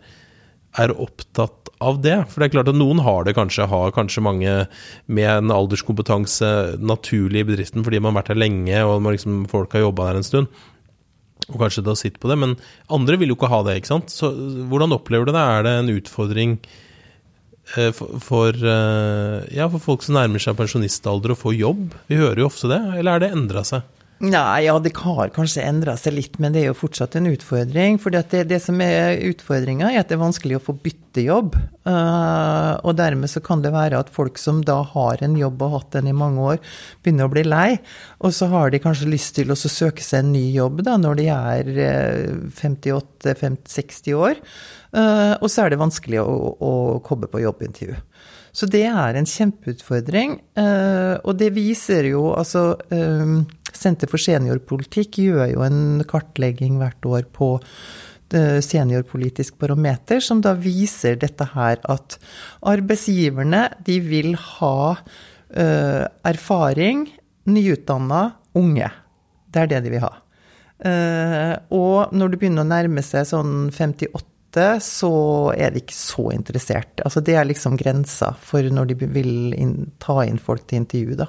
er 0.77 0.93
opptatt 0.93 1.71
av 1.81 1.97
det? 2.03 2.19
For 2.29 2.38
det 2.38 2.49
er 2.49 2.53
klart 2.59 2.69
at 2.69 2.77
noen 2.77 3.01
har 3.01 3.25
det 3.25 3.33
kanskje, 3.33 3.65
har 3.71 3.95
kanskje 3.95 4.21
mange 4.21 4.53
med 5.09 5.29
en 5.31 5.55
alderskompetanse 5.55 6.51
naturlig 6.77 7.41
i 7.41 7.49
bedriften 7.49 7.81
fordi 7.88 7.97
man 7.97 8.13
har 8.13 8.21
vært 8.21 8.35
der 8.35 8.43
lenge 8.43 8.83
og 8.85 9.09
liksom, 9.09 9.47
folk 9.49 9.73
har 9.73 9.88
jobba 9.88 10.11
der 10.11 10.21
en 10.21 10.29
stund 10.29 10.61
og 11.48 11.58
kanskje 11.62 11.86
da 11.86 11.96
sitter 11.98 12.22
på 12.22 12.29
det, 12.31 12.38
men 12.41 12.58
andre 12.93 13.17
vil 13.17 13.31
jo 13.31 13.38
ikke 13.39 13.50
ha 13.51 13.62
det, 13.65 13.79
ikke 13.79 13.93
sant. 13.93 14.13
Så 14.13 14.31
hvordan 14.69 14.93
opplever 14.96 15.29
du 15.29 15.34
det? 15.34 15.41
Er 15.41 15.65
det 15.65 15.75
en 15.79 15.93
utfordring 15.96 16.58
eh, 17.77 17.89
for, 17.96 18.19
for, 18.24 18.53
eh, 18.53 19.48
ja, 19.55 19.69
for 19.72 19.81
folk 19.81 20.05
som 20.05 20.19
nærmer 20.19 20.43
seg 20.43 20.60
pensjonistalder 20.60 21.34
å 21.34 21.39
få 21.39 21.55
jobb? 21.58 21.96
Vi 22.12 22.19
hører 22.19 22.43
jo 22.43 22.50
ofte 22.51 22.69
det, 22.72 22.81
eller 23.00 23.15
er 23.15 23.25
det 23.25 23.31
endra 23.38 23.65
seg? 23.67 23.88
Nei, 24.19 24.65
ja, 24.65 24.73
det 24.83 24.91
har 24.99 25.29
kanskje 25.31 25.63
endra 25.63 25.93
seg 25.95 26.17
litt, 26.17 26.33
men 26.43 26.51
det 26.51 26.65
er 26.65 26.73
jo 26.73 26.79
fortsatt 26.81 27.13
en 27.15 27.29
utfordring. 27.29 27.95
For 28.03 28.11
det, 28.11 28.25
det, 28.49 28.57
som 28.59 28.81
er 28.83 29.15
utfordringa, 29.29 29.93
er 29.93 30.01
at 30.01 30.09
det 30.09 30.17
er 30.17 30.25
vanskelig 30.25 30.57
å 30.57 30.63
få 30.65 30.75
bytte 30.75 31.23
jobb. 31.23 31.55
Uh, 31.88 32.75
og 32.83 32.97
dermed 32.99 33.31
så 33.31 33.39
kan 33.43 33.63
det 33.63 33.71
være 33.71 34.01
at 34.03 34.11
folk 34.11 34.35
som 34.41 34.59
da 34.67 34.81
har 34.91 35.23
en 35.23 35.38
jobb 35.39 35.63
og 35.63 35.77
hatt 35.77 35.95
den 35.95 36.11
i 36.11 36.15
mange 36.15 36.49
år, 36.51 36.59
begynner 36.99 37.29
å 37.29 37.31
bli 37.31 37.45
lei. 37.47 37.69
Og 38.19 38.35
så 38.35 38.49
har 38.51 38.73
de 38.73 38.83
kanskje 38.83 39.07
lyst 39.07 39.38
til 39.39 39.55
å 39.55 39.57
søke 39.59 40.03
seg 40.03 40.25
en 40.25 40.33
ny 40.35 40.49
jobb 40.51 40.83
da, 40.83 40.97
når 40.99 41.21
de 41.21 41.29
er 41.38 41.71
58-60 42.59 44.11
eh, 44.11 44.19
år. 44.19 44.43
Uh, 44.91 45.39
og 45.39 45.47
så 45.47 45.63
er 45.63 45.71
det 45.71 45.79
vanskelig 45.79 46.19
å, 46.25 46.35
å 46.59 46.73
komme 47.07 47.31
på 47.31 47.45
jobbintervju. 47.45 47.95
Så 48.51 48.67
det 48.67 48.83
er 48.89 49.15
en 49.15 49.29
kjempeutfordring. 49.29 50.41
Uh, 50.59 51.15
og 51.23 51.39
det 51.39 51.53
viser 51.55 52.11
jo 52.11 52.33
altså 52.35 52.73
Senter 53.75 54.09
for 54.11 54.21
seniorpolitikk 54.21 55.21
gjør 55.23 55.47
jo 55.53 55.65
en 55.65 56.03
kartlegging 56.09 56.79
hvert 56.81 57.05
år 57.05 57.27
på 57.35 57.57
seniorpolitisk 58.29 59.55
barometer, 59.57 60.19
som 60.21 60.38
da 60.45 60.51
viser 60.53 61.15
dette 61.17 61.47
her 61.55 61.79
at 61.89 62.19
arbeidsgiverne 62.61 63.63
de 63.88 63.95
vil 64.05 64.35
ha 64.38 64.75
uh, 64.93 66.05
erfaring, 66.29 67.07
nyutdanna 67.49 68.23
unge. 68.59 68.89
Det 69.49 69.63
er 69.63 69.71
det 69.71 69.83
de 69.85 69.93
vil 69.95 70.05
ha. 70.05 70.11
Uh, 70.79 71.55
og 71.75 72.13
når 72.15 72.29
det 72.31 72.41
begynner 72.43 72.67
å 72.67 72.69
nærme 72.69 73.03
seg 73.03 73.25
sånn 73.31 73.71
58 73.73 74.27
så 74.81 75.11
er 75.53 75.73
de 75.73 75.83
ikke 75.83 75.93
så 75.93 76.29
interessert. 76.33 77.01
Altså 77.05 77.21
det 77.21 77.35
er 77.38 77.45
liksom 77.45 77.75
grensa 77.77 78.31
for 78.41 78.65
når 78.65 78.89
de 78.89 79.09
vil 79.13 79.53
inn, 79.53 79.91
ta 80.01 80.23
inn 80.25 80.39
folk 80.41 80.65
til 80.65 80.81
intervju, 80.81 81.19
da. 81.19 81.27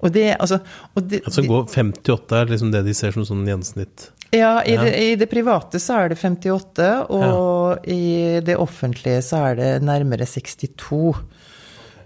Og 0.00 0.12
det, 0.14 0.30
altså, 0.40 0.60
og 0.96 1.06
det, 1.10 1.20
altså 1.28 1.44
går 1.44 1.68
58 1.68 2.38
er 2.38 2.50
liksom 2.54 2.72
det 2.72 2.82
de 2.86 2.96
ser 2.96 3.12
som 3.16 3.26
sånn 3.28 3.44
gjensnitt? 3.48 4.08
Ja, 4.30 4.60
i, 4.62 4.76
ja. 4.76 4.84
Det, 4.84 4.92
i 4.94 5.14
det, 5.18 5.26
private 5.30 5.80
så 5.82 6.04
er 6.04 6.12
det 6.12 6.20
58, 6.20 6.88
og 7.10 7.80
ja. 7.82 7.94
i 7.94 8.40
det 8.46 8.56
offentlige 8.62 9.24
så 9.26 9.42
er 9.48 9.58
det 9.58 9.70
nærmere 9.82 10.28
62. 10.28 11.00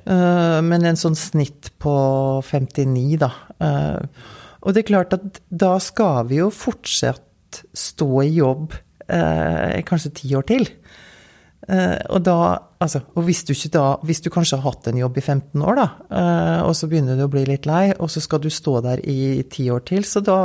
Uh, 0.05 0.61
men 0.65 0.85
en 0.89 0.99
sånn 1.01 1.17
snitt 1.17 1.71
på 1.81 1.95
59, 2.49 3.21
da. 3.21 3.31
Uh, 3.61 4.01
og 4.65 4.73
det 4.73 4.85
er 4.85 4.91
klart 4.95 5.15
at 5.17 5.43
da 5.53 5.77
skal 5.83 6.25
vi 6.31 6.41
jo 6.41 6.49
fortsatt 6.53 7.61
stå 7.77 8.11
i 8.25 8.33
jobb 8.39 8.73
uh, 8.73 9.81
kanskje 9.87 10.17
ti 10.23 10.33
år 10.37 10.49
til. 10.49 10.67
Uh, 11.65 11.97
og 12.13 12.21
da, 12.27 12.39
altså, 12.85 13.01
og 13.17 13.25
hvis 13.25 13.45
du, 13.49 13.55
da, 13.73 13.95
hvis 14.05 14.21
du 14.25 14.31
kanskje 14.33 14.59
har 14.61 14.69
hatt 14.69 14.91
en 14.91 15.01
jobb 15.01 15.17
i 15.17 15.25
15 15.25 15.65
år, 15.65 15.79
da, 15.81 15.87
uh, 16.13 16.61
og 16.69 16.75
så 16.77 16.89
begynner 16.91 17.17
du 17.17 17.25
å 17.25 17.33
bli 17.33 17.47
litt 17.49 17.69
lei, 17.69 17.87
og 17.97 18.13
så 18.13 18.21
skal 18.25 18.43
du 18.45 18.51
stå 18.53 18.81
der 18.85 19.05
i 19.09 19.45
ti 19.51 19.71
år 19.73 19.87
til, 19.89 20.05
så 20.09 20.21
da 20.25 20.39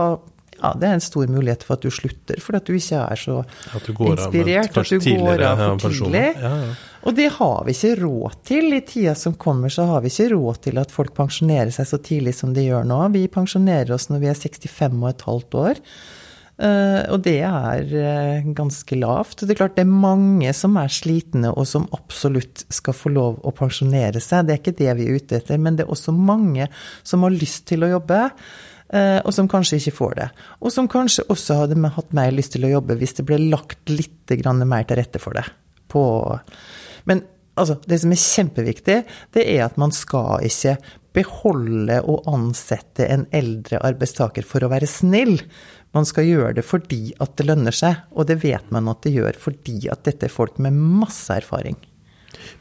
ja, 0.60 0.74
det 0.76 0.88
er 0.90 0.98
en 0.98 1.04
stor 1.04 1.30
mulighet 1.32 1.64
for 1.64 1.78
at 1.78 1.86
du 1.86 1.92
slutter, 1.94 2.40
fordi 2.44 2.60
at 2.60 2.68
du 2.68 2.76
ikke 2.76 3.02
er 3.02 3.20
så 3.20 3.38
at 3.40 3.90
inspirert. 3.90 4.76
At 4.76 4.92
du 4.92 5.00
går 5.08 5.44
av 5.48 5.62
for 5.80 5.96
tidlig. 5.96 6.26
Ja, 6.36 6.54
ja. 6.66 6.72
Og 7.08 7.16
det 7.16 7.30
har 7.38 7.64
vi 7.64 7.76
ikke 7.78 7.94
råd 8.02 8.40
til. 8.50 8.74
I 8.76 8.82
tida 8.84 9.16
som 9.16 9.38
kommer, 9.40 9.72
så 9.72 9.88
har 9.88 10.04
vi 10.04 10.12
ikke 10.12 10.34
råd 10.34 10.62
til 10.68 10.82
at 10.82 10.92
folk 10.92 11.14
pensjonerer 11.16 11.72
seg 11.72 11.88
så 11.88 12.00
tidlig 12.04 12.36
som 12.36 12.52
de 12.56 12.66
gjør 12.68 12.88
nå. 12.88 13.00
Vi 13.16 13.24
pensjonerer 13.32 13.94
oss 13.96 14.10
når 14.12 14.26
vi 14.26 14.32
er 14.34 14.40
65 14.40 15.00
og 15.00 15.10
et 15.14 15.28
halvt 15.30 15.60
år. 15.64 15.84
Uh, 16.60 17.06
og 17.14 17.22
det 17.24 17.38
er 17.48 17.86
uh, 17.88 18.48
ganske 18.56 18.98
lavt. 19.00 19.46
Det 19.46 19.54
er 19.54 19.60
klart 19.62 19.78
det 19.78 19.86
er 19.86 19.92
mange 19.92 20.52
som 20.58 20.76
er 20.82 20.92
slitne 20.92 21.54
og 21.54 21.64
som 21.70 21.86
absolutt 21.96 22.66
skal 22.74 22.98
få 22.98 23.14
lov 23.16 23.38
å 23.48 23.54
pensjonere 23.56 24.20
seg. 24.20 24.48
Det 24.48 24.56
er 24.56 24.60
ikke 24.60 24.76
det 24.82 24.98
vi 25.00 25.08
er 25.08 25.22
ute 25.22 25.40
etter, 25.40 25.62
men 25.62 25.80
det 25.80 25.86
er 25.86 25.94
også 25.96 26.12
mange 26.16 26.68
som 27.08 27.24
har 27.24 27.36
lyst 27.36 27.70
til 27.72 27.88
å 27.88 27.94
jobbe. 27.94 28.26
Uh, 28.90 29.22
og 29.22 29.32
som 29.38 29.48
kanskje 29.48 29.80
ikke 29.80 29.96
får 30.02 30.14
det. 30.20 30.30
Og 30.60 30.74
som 30.76 30.92
kanskje 30.92 31.28
også 31.32 31.62
hadde 31.62 31.94
hatt 31.96 32.14
mer 32.18 32.36
lyst 32.36 32.58
til 32.58 32.68
å 32.68 32.76
jobbe 32.76 32.98
hvis 33.00 33.16
det 33.20 33.28
ble 33.30 33.40
lagt 33.48 33.94
litt 33.94 34.34
mer 34.66 34.88
til 34.90 35.00
rette 35.00 35.22
for 35.22 35.38
det. 35.38 35.46
Men 37.10 37.24
altså, 37.56 37.78
det 37.88 38.02
som 38.02 38.12
er 38.14 38.24
kjempeviktig, 38.24 38.98
det 39.36 39.46
er 39.46 39.68
at 39.68 39.78
man 39.80 39.94
skal 39.96 40.44
ikke 40.46 40.76
beholde 41.16 42.00
og 42.06 42.28
ansette 42.30 43.08
en 43.10 43.26
eldre 43.36 43.82
arbeidstaker 43.86 44.46
for 44.46 44.64
å 44.64 44.72
være 44.72 44.90
snill. 44.90 45.40
Man 45.98 46.06
skal 46.06 46.28
gjøre 46.28 46.56
det 46.60 46.66
fordi 46.68 47.16
at 47.24 47.36
det 47.40 47.48
lønner 47.50 47.76
seg, 47.76 48.04
og 48.14 48.28
det 48.30 48.40
vet 48.44 48.74
man 48.74 48.92
at 48.92 49.02
det 49.06 49.16
gjør 49.16 49.40
fordi 49.42 49.82
at 49.90 50.04
dette 50.06 50.28
er 50.28 50.34
folk 50.34 50.60
med 50.62 50.78
masse 50.78 51.34
erfaring. 51.34 51.80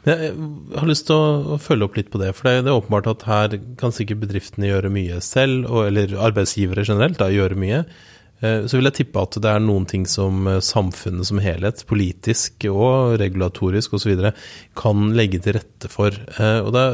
Jeg 0.07 0.31
har 0.75 0.87
lyst 0.89 1.07
til 1.09 1.15
å 1.15 1.57
følge 1.61 1.85
opp 1.85 1.97
litt 1.99 2.09
på 2.11 2.21
det, 2.21 2.31
for 2.35 2.49
det 2.49 2.63
er 2.63 2.73
åpenbart 2.73 3.09
at 3.11 3.25
her 3.29 3.57
kan 3.79 3.93
sikkert 3.95 4.23
bedriftene 4.23 4.71
gjøre 4.71 4.91
mye 4.93 5.19
selv, 5.23 5.67
eller 5.85 6.15
arbeidsgivere 6.29 6.85
generelt, 6.87 7.19
da, 7.21 7.29
gjøre 7.33 7.59
mye. 7.59 7.83
Eh, 8.39 8.65
så 8.71 8.79
vil 8.79 8.87
jeg 8.87 8.97
tippe 9.01 9.21
at 9.21 9.35
det 9.43 9.51
er 9.51 9.63
noen 9.63 9.85
ting 9.89 10.05
som 10.07 10.47
eh, 10.47 10.61
samfunnet 10.63 11.27
som 11.27 11.41
helhet, 11.43 11.83
politisk 11.89 12.65
og 12.71 13.17
regulatorisk 13.19 13.97
osv., 13.99 14.29
kan 14.79 15.09
legge 15.17 15.41
til 15.43 15.57
rette 15.59 15.91
for. 15.91 16.15
Eh, 16.15 16.59
og 16.63 16.71
da 16.75 16.85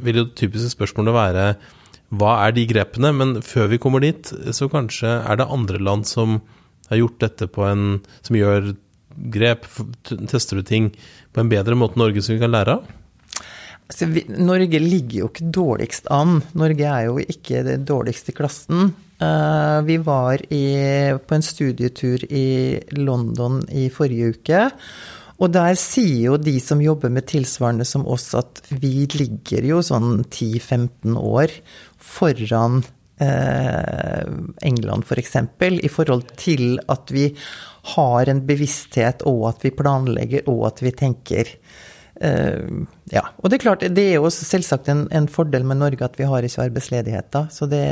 vil 0.00 0.22
jo 0.22 0.30
typiske 0.32 0.72
spørsmålet 0.74 1.16
være 1.16 1.46
hva 2.10 2.36
er 2.46 2.54
de 2.56 2.66
grepene? 2.70 3.12
Men 3.14 3.36
før 3.46 3.70
vi 3.70 3.80
kommer 3.82 4.02
dit, 4.02 4.32
så 4.54 4.70
kanskje 4.70 5.20
er 5.20 5.38
det 5.38 5.50
andre 5.50 5.80
land 5.82 6.08
som 6.10 6.40
har 6.90 6.98
gjort 6.98 7.20
dette 7.22 7.46
på 7.46 7.62
en 7.68 8.00
Som 8.26 8.38
gjør 8.38 8.72
grep, 9.30 9.66
tester 10.30 10.58
du 10.58 10.66
ting 10.66 10.90
på 11.34 11.42
en 11.42 11.50
bedre 11.50 11.76
måte 11.78 11.98
Norge 12.00 12.22
som 12.22 12.34
vi 12.34 12.42
kan 12.42 12.52
lære 12.54 12.78
av? 12.78 12.96
Altså, 13.90 14.06
vi, 14.06 14.22
Norge 14.38 14.78
ligger 14.78 15.24
jo 15.24 15.28
ikke 15.32 15.50
dårligst 15.50 16.10
an. 16.14 16.38
Norge 16.58 16.86
er 16.86 17.08
jo 17.08 17.16
ikke 17.22 17.64
det 17.66 17.80
dårligste 17.88 18.30
i 18.30 18.36
klassen. 18.38 18.92
Uh, 19.20 19.82
vi 19.84 19.98
var 20.00 20.40
i, 20.46 20.62
på 21.18 21.36
en 21.36 21.44
studietur 21.44 22.22
i 22.30 22.78
London 22.96 23.58
i 23.74 23.88
forrige 23.92 24.36
uke. 24.36 24.62
Og 25.40 25.52
der 25.54 25.76
sier 25.80 26.30
jo 26.30 26.38
de 26.40 26.58
som 26.60 26.82
jobber 26.84 27.12
med 27.12 27.28
tilsvarende 27.30 27.86
som 27.88 28.04
oss, 28.04 28.30
at 28.36 28.60
vi 28.68 29.06
ligger 29.08 29.64
jo 29.64 29.80
sånn 29.84 30.22
10-15 30.26 31.16
år 31.16 31.54
foran 31.96 32.82
eh, 33.24 34.26
England 34.68 35.06
f.eks. 35.08 35.38
For 35.56 35.78
i 35.80 35.92
forhold 35.92 36.34
til 36.40 36.76
at 36.92 37.12
vi 37.14 37.30
har 37.94 38.28
en 38.28 38.42
bevissthet, 38.48 39.24
og 39.28 39.46
at 39.54 39.64
vi 39.64 39.72
planlegger, 39.76 40.44
og 40.52 40.66
at 40.68 40.84
vi 40.84 40.92
tenker. 40.96 41.54
Uh, 42.20 42.84
ja. 43.08 43.22
Og 43.40 43.48
det 43.48 43.56
er 43.56 43.62
klart, 43.62 43.84
det 43.96 44.02
er 44.10 44.18
jo 44.18 44.28
selvsagt 44.28 44.90
en, 44.92 45.06
en, 45.08 45.24
fordel 45.32 45.64
med 45.64 45.78
Norge 45.80 46.04
at 46.04 46.18
vi 46.20 46.26
har 46.28 46.44
ikke 46.44 46.66
arbeidsledighet, 46.66 47.30
da. 47.32 47.46
Det, 47.70 47.86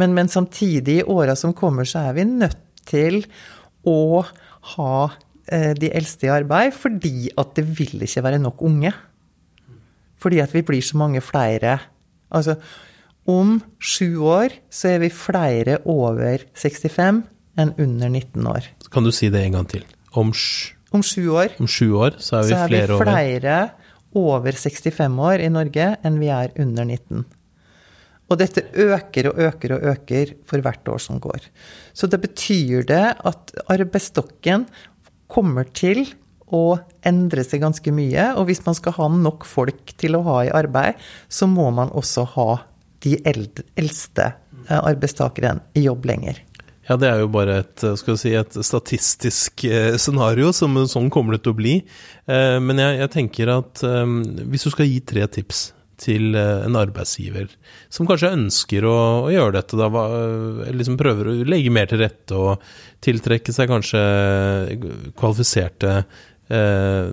men, 0.00 0.14
men, 0.16 0.30
samtidig, 0.32 1.02
i 1.02 1.04
åra 1.04 1.34
som 1.36 1.52
kommer, 1.52 1.84
så 1.84 2.06
er 2.06 2.16
vi 2.16 2.24
nødt 2.30 2.56
til 2.88 3.20
å 3.84 4.24
ha 4.72 4.96
de 5.46 5.90
eldste 5.94 6.26
i 6.26 6.30
arbeid, 6.34 6.72
fordi 6.74 7.28
at 7.38 7.52
det 7.54 7.62
vil 7.78 8.02
ikke 8.02 8.22
være 8.24 8.40
nok 8.42 8.62
unge. 8.66 8.90
Fordi 10.18 10.40
at 10.42 10.54
vi 10.54 10.64
blir 10.66 10.82
så 10.82 10.98
mange 10.98 11.20
flere. 11.22 11.78
Altså, 12.34 12.56
om 13.26 13.58
sju 13.82 14.22
år 14.22 14.54
så 14.70 14.94
er 14.94 15.02
vi 15.02 15.10
flere 15.10 15.80
over 15.84 16.44
65 16.54 17.24
enn 17.56 17.72
under 17.78 18.10
19 18.12 18.46
år. 18.50 18.68
Kan 18.92 19.06
du 19.06 19.12
si 19.14 19.30
det 19.32 19.42
en 19.44 19.58
gang 19.58 19.70
til? 19.70 19.86
Om, 20.16 20.32
om 20.94 21.02
sju 21.04 21.24
år, 21.34 21.56
om 21.60 21.68
sju 21.68 21.88
år 21.98 22.20
så 22.22 22.40
er 22.40 22.46
vi, 22.46 22.52
så 22.52 22.60
er 22.60 22.70
flere, 22.70 22.92
vi 22.92 23.00
flere 23.02 23.56
over 24.16 24.56
65 24.56 25.18
år 25.30 25.42
i 25.44 25.50
Norge 25.52 25.88
enn 26.06 26.20
vi 26.20 26.30
er 26.32 26.54
under 26.62 26.86
19. 26.88 27.24
Og 28.26 28.38
dette 28.40 28.64
øker 28.74 29.30
og 29.30 29.42
øker 29.48 29.76
og 29.76 29.84
øker 29.92 30.32
for 30.48 30.62
hvert 30.62 30.88
år 30.90 31.02
som 31.02 31.20
går. 31.22 31.46
Så 31.94 32.08
det 32.10 32.20
betyr 32.24 32.86
det 32.88 33.04
at 33.14 33.52
arbeidsstokken 33.70 34.66
kommer 35.30 35.68
til 35.76 36.04
å 36.54 36.78
endre 37.06 37.42
seg 37.46 37.62
ganske 37.64 37.92
mye. 37.94 38.32
Og 38.38 38.48
hvis 38.50 38.62
man 38.66 38.76
skal 38.78 38.96
ha 38.98 39.10
nok 39.12 39.46
folk 39.48 39.94
til 39.98 40.18
å 40.18 40.24
ha 40.26 40.40
i 40.46 40.52
arbeid, 40.54 41.00
så 41.28 41.48
må 41.50 41.68
man 41.74 41.92
også 41.94 42.26
ha 42.36 42.50
de 43.06 43.16
eldste 43.26 44.30
eh, 44.30 44.78
arbeidstakerne 44.78 45.78
i 45.78 45.86
jobb 45.86 46.06
lenger. 46.08 46.42
Ja, 46.86 46.94
det 46.94 47.08
er 47.10 47.24
jo 47.24 47.30
bare 47.34 47.60
et, 47.64 47.82
si, 47.98 48.30
et 48.38 48.58
statistisk 48.62 49.64
eh, 49.66 49.96
scenario, 49.98 50.52
som 50.54 50.78
sånn 50.86 51.10
kommer 51.10 51.34
det 51.34 51.42
til 51.44 51.56
å 51.56 51.58
bli. 51.58 51.80
Eh, 52.30 52.58
men 52.62 52.82
jeg, 52.82 53.00
jeg 53.02 53.14
tenker 53.16 53.56
at 53.58 53.82
hvis 53.82 54.68
du 54.68 54.70
skal 54.74 54.90
gi 54.90 55.02
tre 55.02 55.26
tips 55.38 55.70
til 56.00 56.36
en 56.36 56.76
arbeidsgiver 56.76 57.48
som 57.92 58.08
kanskje 58.08 58.34
ønsker 58.36 58.84
å, 58.88 58.96
å 59.26 59.32
gjøre 59.32 59.56
dette, 59.56 59.78
da, 59.80 60.04
liksom 60.76 60.98
prøver 61.00 61.30
å 61.30 61.36
legge 61.48 61.72
mer 61.72 61.88
til 61.90 62.02
rette 62.02 62.36
og 62.36 62.64
tiltrekke 63.04 63.54
seg 63.54 63.70
kanskje 63.70 64.02
kvalifiserte 65.16 65.98
eh, 66.52 67.10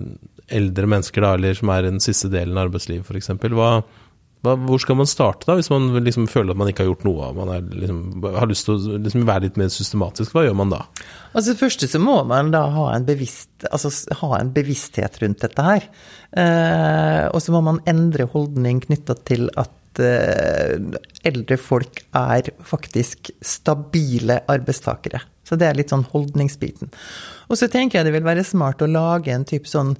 eldre 0.54 0.88
mennesker, 0.90 1.24
da, 1.24 1.34
eller 1.38 1.56
som 1.56 1.72
er 1.72 1.86
i 1.86 1.92
den 1.92 2.02
siste 2.04 2.30
delen 2.32 2.58
av 2.58 2.68
arbeidslivet, 2.68 3.08
f.eks. 3.08 3.32
Hva, 3.56 3.70
hvor 4.44 4.80
skal 4.82 4.98
man 4.98 5.08
starte, 5.08 5.46
da, 5.48 5.56
hvis 5.58 5.70
man 5.72 5.88
liksom 6.04 6.26
føler 6.30 6.52
at 6.52 6.60
man 6.60 6.70
ikke 6.70 6.84
har 6.84 6.90
gjort 6.90 7.06
noe? 7.06 7.30
Man 7.36 7.52
liksom, 7.72 8.00
har 8.36 8.50
lyst 8.50 8.68
til 8.68 8.76
å 8.76 8.98
liksom 9.00 9.24
være 9.28 9.46
litt 9.46 9.60
mer 9.60 9.70
systematisk, 9.72 10.34
hva 10.34 10.44
gjør 10.46 10.58
man 10.58 10.74
da? 10.74 10.82
Altså 11.32 11.54
Det 11.54 11.60
første 11.62 11.88
så 11.90 12.00
må 12.02 12.18
man 12.28 12.52
da 12.54 12.66
ha 12.74 12.88
en, 12.94 13.06
bevisst, 13.08 13.52
altså, 13.70 13.92
ha 14.20 14.32
en 14.38 14.52
bevissthet 14.54 15.16
rundt 15.22 15.44
dette 15.46 15.68
her. 15.68 15.88
Eh, 16.36 17.24
og 17.30 17.40
så 17.42 17.54
må 17.54 17.64
man 17.64 17.80
endre 17.90 18.28
holdning 18.34 18.82
knytta 18.84 19.16
til 19.26 19.48
at 19.60 20.02
eh, 20.04 20.76
eldre 21.24 21.58
folk 21.60 22.04
er 22.12 22.52
faktisk 22.66 23.32
stabile 23.40 24.42
arbeidstakere. 24.50 25.22
Så 25.44 25.58
det 25.60 25.68
er 25.68 25.76
litt 25.76 25.92
sånn 25.92 26.06
holdningsbiten. 26.08 26.92
Og 27.52 27.58
så 27.60 27.68
tenker 27.68 28.00
jeg 28.00 28.08
det 28.08 28.14
vil 28.14 28.26
være 28.26 28.46
smart 28.46 28.82
å 28.84 28.88
lage 28.90 29.34
en 29.34 29.44
type 29.48 29.68
sånn 29.68 29.92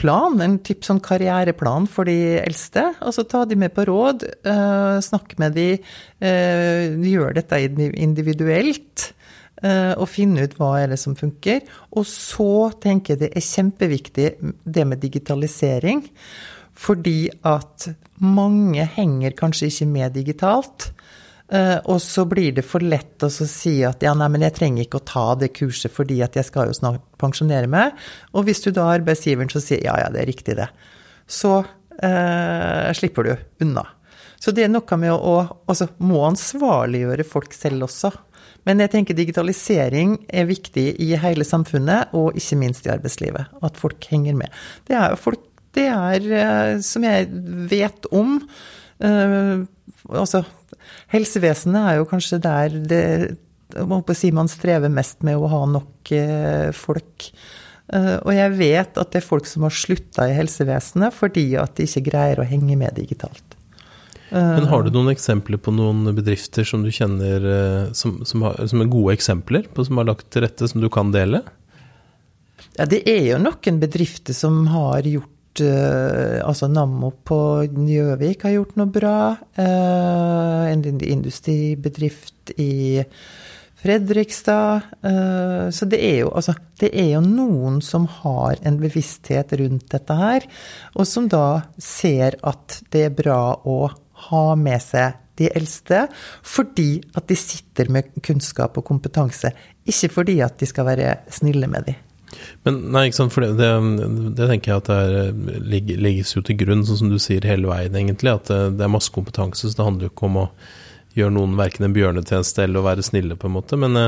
plan, 0.00 0.38
en 0.42 0.56
type 0.66 0.86
sånn 0.86 1.02
karriereplan 1.04 1.86
for 1.90 2.08
de 2.08 2.36
eldste. 2.40 2.88
Altså 3.04 3.24
ta 3.28 3.44
de 3.48 3.58
med 3.58 3.74
på 3.76 3.86
råd, 3.88 4.24
uh, 4.46 4.98
snakke 5.04 5.38
med 5.42 5.54
de, 5.58 5.68
uh, 6.24 7.04
gjør 7.04 7.36
dette 7.38 7.60
individuelt. 7.92 9.10
Uh, 9.64 9.94
og 9.96 10.10
finne 10.10 10.44
ut 10.44 10.56
hva 10.58 10.74
er 10.82 10.90
det 10.92 10.98
som 11.00 11.14
funker. 11.16 11.62
Og 11.96 12.04
så 12.10 12.72
tenker 12.82 13.14
jeg 13.14 13.22
det 13.22 13.30
er 13.32 13.46
kjempeviktig 13.46 14.26
det 14.64 14.84
med 14.90 15.00
digitalisering. 15.00 16.02
Fordi 16.74 17.30
at 17.46 17.88
mange 18.18 18.84
henger 18.96 19.36
kanskje 19.38 19.70
ikke 19.70 19.88
med 19.94 20.18
digitalt. 20.18 20.90
Uh, 21.52 21.76
og 21.92 21.98
så 22.00 22.24
blir 22.24 22.54
det 22.56 22.64
for 22.64 22.80
lett 22.80 23.20
å 23.22 23.28
si 23.28 23.76
at 23.84 24.02
ja, 24.02 24.14
nei, 24.16 24.30
men 24.32 24.46
jeg 24.46 24.56
trenger 24.56 24.86
ikke 24.86 25.02
å 25.02 25.06
ta 25.06 25.24
det 25.36 25.50
kurset 25.52 25.92
fordi 25.92 26.22
at 26.24 26.38
jeg 26.38 26.48
skal 26.48 26.70
jo 26.70 26.76
snart 26.76 27.04
pensjonere 27.20 27.68
meg. 27.70 27.98
Og 28.32 28.48
hvis 28.48 28.64
du 28.64 28.70
da 28.70 28.88
er 28.88 29.02
arbeidsgiveren 29.02 29.52
som 29.52 29.62
sier 29.62 29.84
ja, 29.84 29.98
ja, 30.00 30.08
det 30.12 30.22
er 30.22 30.30
riktig 30.30 30.56
det, 30.58 30.70
så 31.28 31.58
uh, 31.60 32.88
slipper 32.96 33.28
du 33.28 33.34
unna. 33.66 33.84
Så 34.40 34.52
det 34.52 34.66
er 34.66 34.72
noe 34.72 34.98
med 35.00 35.12
å, 35.14 35.36
altså, 35.70 35.88
må 36.04 36.24
ansvarliggjøre 36.26 37.24
folk 37.28 37.54
selv 37.56 37.86
også. 37.86 38.10
Men 38.68 38.80
jeg 38.80 38.92
tenker 38.92 39.16
digitalisering 39.16 40.18
er 40.32 40.48
viktig 40.48 40.86
i 41.00 41.10
hele 41.20 41.46
samfunnet, 41.48 42.12
og 42.16 42.36
ikke 42.36 42.58
minst 42.60 42.88
i 42.88 42.92
arbeidslivet. 42.92 43.52
At 43.64 43.80
folk 43.80 44.04
henger 44.10 44.36
med. 44.36 44.52
Det 44.88 44.96
er, 45.00 45.16
folk, 45.20 45.40
det 45.76 45.86
er 45.92 46.28
eh, 46.40 46.74
som 46.84 47.04
jeg 47.04 47.28
vet 47.72 48.10
om 48.12 48.38
uh, 49.04 49.64
Altså, 50.04 50.42
helsevesenet 51.12 51.90
er 51.90 51.98
jo 52.00 52.08
kanskje 52.10 52.40
der 52.44 52.78
det 52.92 53.04
si 54.14 54.30
man 54.34 54.50
strever 54.50 54.92
mest 54.92 55.24
med 55.26 55.40
å 55.40 55.50
ha 55.50 55.64
nok 55.66 56.12
uh, 56.12 56.70
folk. 56.76 57.30
Uh, 57.88 58.20
og 58.22 58.30
jeg 58.36 58.54
vet 58.58 59.00
at 59.00 59.10
det 59.12 59.20
er 59.20 59.26
folk 59.26 59.48
som 59.48 59.66
har 59.66 59.74
slutta 59.74 60.28
i 60.28 60.36
helsevesenet 60.36 61.16
fordi 61.16 61.50
at 61.60 61.74
de 61.76 61.88
ikke 61.88 62.06
greier 62.10 62.40
å 62.40 62.48
henge 62.48 62.76
med 62.78 62.96
digitalt. 62.96 63.58
Men 64.34 64.66
har 64.66 64.82
du 64.82 64.88
noen 64.90 65.12
eksempler 65.12 65.60
på 65.62 65.70
noen 65.70 66.08
bedrifter 66.16 66.66
som 66.66 66.82
du 66.82 66.88
kjenner 66.90 67.44
som, 67.94 68.16
som, 68.26 68.42
har, 68.42 68.56
som 68.66 68.80
er 68.82 68.88
gode 68.90 69.12
eksempler 69.14 69.68
på 69.70 69.84
som 69.86 70.00
har 70.00 70.08
lagt 70.08 70.26
til 70.34 70.42
rette, 70.42 70.66
som 70.66 70.82
du 70.82 70.88
kan 70.90 71.12
dele? 71.14 71.44
Ja, 72.74 72.86
det 72.90 73.04
er 73.06 73.22
jo 73.28 73.38
noen 73.38 73.78
bedrifter 73.82 74.34
som 74.34 74.64
har 74.72 75.06
gjort 75.06 75.33
Altså 75.62 76.66
Nammo 76.72 77.12
på 77.26 77.38
Gjøvik 77.70 78.42
har 78.46 78.56
gjort 78.56 78.76
noe 78.80 78.90
bra. 78.90 79.16
En 79.56 80.84
industribedrift 80.84 82.54
i 82.58 83.04
Fredrikstad. 83.84 84.80
Så 85.70 85.88
det 85.90 86.00
er, 86.00 86.16
jo, 86.22 86.30
altså, 86.32 86.54
det 86.80 86.88
er 86.96 87.10
jo 87.14 87.20
noen 87.24 87.82
som 87.84 88.06
har 88.22 88.56
en 88.64 88.78
bevissthet 88.80 89.52
rundt 89.60 89.90
dette 89.92 90.16
her, 90.16 90.46
og 90.96 91.04
som 91.08 91.28
da 91.28 91.62
ser 91.76 92.38
at 92.42 92.80
det 92.94 93.04
er 93.10 93.18
bra 93.18 93.42
å 93.60 93.78
ha 94.30 94.46
med 94.56 94.80
seg 94.80 95.20
de 95.36 95.48
eldste 95.50 96.04
fordi 96.46 97.02
at 97.18 97.26
de 97.28 97.36
sitter 97.38 97.90
med 97.92 98.12
kunnskap 98.24 98.78
og 98.78 98.86
kompetanse, 98.86 99.50
ikke 99.84 100.12
fordi 100.20 100.38
at 100.46 100.56
de 100.60 100.68
skal 100.70 100.86
være 100.88 101.16
snille 101.34 101.68
med 101.70 101.90
dem. 101.90 101.98
Men 102.66 102.80
nei, 102.94 103.06
ikke 103.08 103.20
sant, 103.20 103.34
for 103.34 103.44
det, 103.44 103.56
det, 103.60 104.06
det 104.38 104.48
tenker 104.50 104.72
jeg 104.72 104.82
at 104.82 104.88
det 104.90 104.96
er, 105.02 105.98
legges 106.06 106.34
jo 106.36 106.42
til 106.44 106.58
grunn, 106.60 106.86
sånn 106.86 107.02
som 107.02 107.12
du 107.12 107.18
sier 107.22 107.44
hele 107.48 107.70
veien, 107.70 107.94
egentlig. 107.98 108.34
At 108.34 108.50
det, 108.50 108.60
det 108.78 108.86
er 108.86 108.92
masse 108.92 109.12
kompetanse, 109.14 109.68
så 109.68 109.78
det 109.78 109.86
handler 109.86 110.08
jo 110.08 110.14
ikke 110.14 110.30
om 110.30 110.40
å 110.44 110.48
gjøre 111.14 111.36
noen 111.36 111.54
verken 111.58 111.86
en 111.86 111.94
bjørnetjeneste 111.94 112.64
eller 112.64 112.80
å 112.80 112.88
være 112.88 113.06
snille, 113.06 113.38
på 113.38 113.50
en 113.50 113.56
måte. 113.56 113.78
Men, 113.80 113.98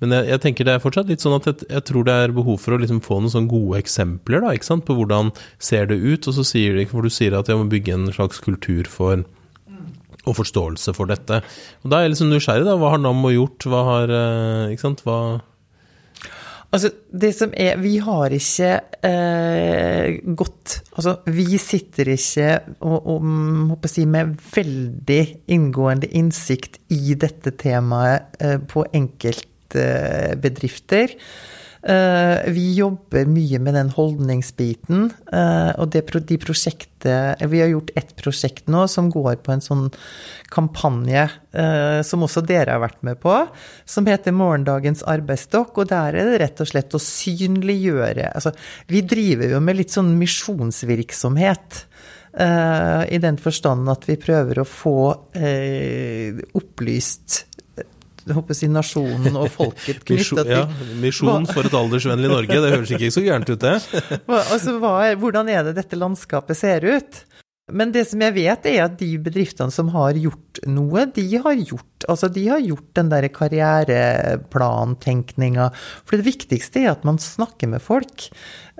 men 0.00 0.14
jeg, 0.16 0.28
jeg, 0.32 0.42
tenker 0.44 0.68
det 0.68 0.76
er 0.76 0.84
fortsatt 0.84 1.10
litt 1.10 1.24
sånn 1.24 1.36
at 1.36 1.48
jeg, 1.50 1.66
jeg 1.68 1.86
tror 1.90 2.06
det 2.08 2.14
er 2.14 2.36
behov 2.36 2.60
for 2.62 2.76
å 2.76 2.80
liksom 2.82 3.02
få 3.04 3.20
noen 3.20 3.34
sånne 3.34 3.52
gode 3.52 3.82
eksempler 3.82 4.44
da, 4.44 4.54
ikke 4.56 4.70
sant, 4.70 4.86
på 4.88 4.96
hvordan 4.98 5.32
ser 5.62 5.90
det 5.90 5.98
ut. 6.00 6.30
Og 6.30 6.38
så 6.38 6.46
sier 6.46 6.78
de, 6.78 6.86
for 6.90 7.04
du 7.04 7.12
sier 7.12 7.36
at 7.38 7.50
jeg 7.50 7.60
må 7.60 7.68
bygge 7.72 7.98
en 7.98 8.08
slags 8.14 8.40
kultur 8.44 8.88
for 8.90 9.26
og 10.28 10.34
forståelse 10.36 10.92
for 10.92 11.08
dette. 11.08 11.38
Og 11.80 11.88
Da 11.88 11.98
er 11.98 12.04
jeg 12.04 12.12
liksom 12.12 12.28
nysgjerrig. 12.28 12.66
da, 12.66 12.74
Hva 12.76 12.90
har 12.92 13.00
Nammo 13.00 13.30
gjort? 13.32 13.64
Hva 13.64 13.84
har 13.86 14.10
ikke 14.74 14.84
sant, 14.84 15.00
hva 15.06 15.40
Altså, 16.68 16.90
det 17.08 17.30
som 17.32 17.48
er 17.56 17.78
Vi 17.80 17.94
har 18.04 18.28
ikke 18.36 18.74
eh, 19.08 20.20
gått 20.36 20.84
Altså, 20.92 21.24
vi 21.32 21.56
sitter 21.62 22.10
ikke 22.12 22.60
og, 22.84 23.06
og 23.14 23.24
si, 23.88 24.04
med 24.04 24.36
veldig 24.52 25.48
inngående 25.54 26.10
innsikt 26.18 26.76
i 26.92 27.14
dette 27.16 27.50
temaet 27.56 28.36
eh, 28.42 28.58
på 28.60 28.84
enkeltbedrifter. 28.98 31.08
Eh, 31.14 31.18
vi 31.88 32.74
jobber 32.76 33.24
mye 33.30 33.58
med 33.64 33.72
den 33.78 33.88
holdningsbiten. 33.94 35.06
Eh, 35.32 35.70
og 35.80 35.88
det, 35.94 36.02
de 36.28 36.36
prosjektet 36.40 37.40
Vi 37.48 37.60
har 37.62 37.70
gjort 37.70 37.92
ett 37.96 38.10
prosjekt 38.18 38.66
nå 38.68 38.82
som 38.90 39.08
går 39.10 39.38
på 39.46 39.54
en 39.54 39.62
sånn 39.64 39.84
kampanje 40.52 41.28
eh, 41.52 42.00
som 42.04 42.26
også 42.26 42.42
dere 42.44 42.74
har 42.74 42.82
vært 42.82 43.00
med 43.06 43.20
på, 43.22 43.34
som 43.88 44.08
heter 44.10 44.36
Morgendagens 44.36 45.04
arbeidsstokk. 45.08 45.78
Og 45.78 45.90
der 45.92 46.18
er 46.18 46.32
det 46.32 46.42
rett 46.44 46.60
og 46.64 46.70
slett 46.72 46.94
å 46.94 47.02
synliggjøre 47.02 48.32
Altså, 48.34 48.52
vi 48.90 49.00
driver 49.06 49.54
jo 49.54 49.60
med 49.64 49.78
litt 49.78 49.94
sånn 49.94 50.12
misjonsvirksomhet. 50.18 51.84
I 52.38 53.18
den 53.18 53.38
forstand 53.40 53.88
at 53.90 54.04
vi 54.06 54.14
prøver 54.20 54.60
å 54.60 54.66
få 54.68 54.98
opplyst 56.60 57.47
håper 58.36 58.56
si 58.56 58.68
nasjonen 58.72 59.38
og 59.38 59.50
folket 59.54 60.04
knyttet 60.04 60.44
til 60.44 60.54
ja, 60.54 60.66
Misjon 61.02 61.48
for 61.50 61.68
et 61.68 61.78
aldersvennlig 61.78 62.32
Norge, 62.32 62.60
det 62.64 62.74
høres 62.74 62.94
ikke 62.94 63.14
så 63.14 63.24
gærent 63.24 63.50
ut, 63.50 63.64
det. 63.64 63.76
altså, 64.28 64.78
hvordan 65.20 65.52
er 65.52 65.68
det 65.68 65.78
dette 65.80 65.98
landskapet 65.98 66.58
ser 66.58 66.88
ut? 66.88 67.12
Men 67.68 67.90
det 67.92 68.06
som 68.08 68.22
jeg 68.24 68.32
vet, 68.32 68.64
er 68.70 68.86
at 68.86 68.94
de 69.00 69.18
bedriftene 69.20 69.70
som 69.72 69.88
har 69.92 70.12
gjort 70.16 70.58
noe, 70.68 71.06
de 71.12 71.36
har 71.36 71.54
gjort, 71.58 72.04
altså 72.08 72.28
de 72.32 72.48
har 72.48 72.58
gjort 72.64 72.94
den 72.96 73.08
der 73.12 73.28
karriereplantenkninga. 73.34 75.70
For 76.08 76.16
det 76.16 76.24
viktigste 76.30 76.80
er 76.86 76.90
at 76.94 77.04
man 77.08 77.18
snakker 77.20 77.68
med 77.74 77.80
folk 77.84 78.16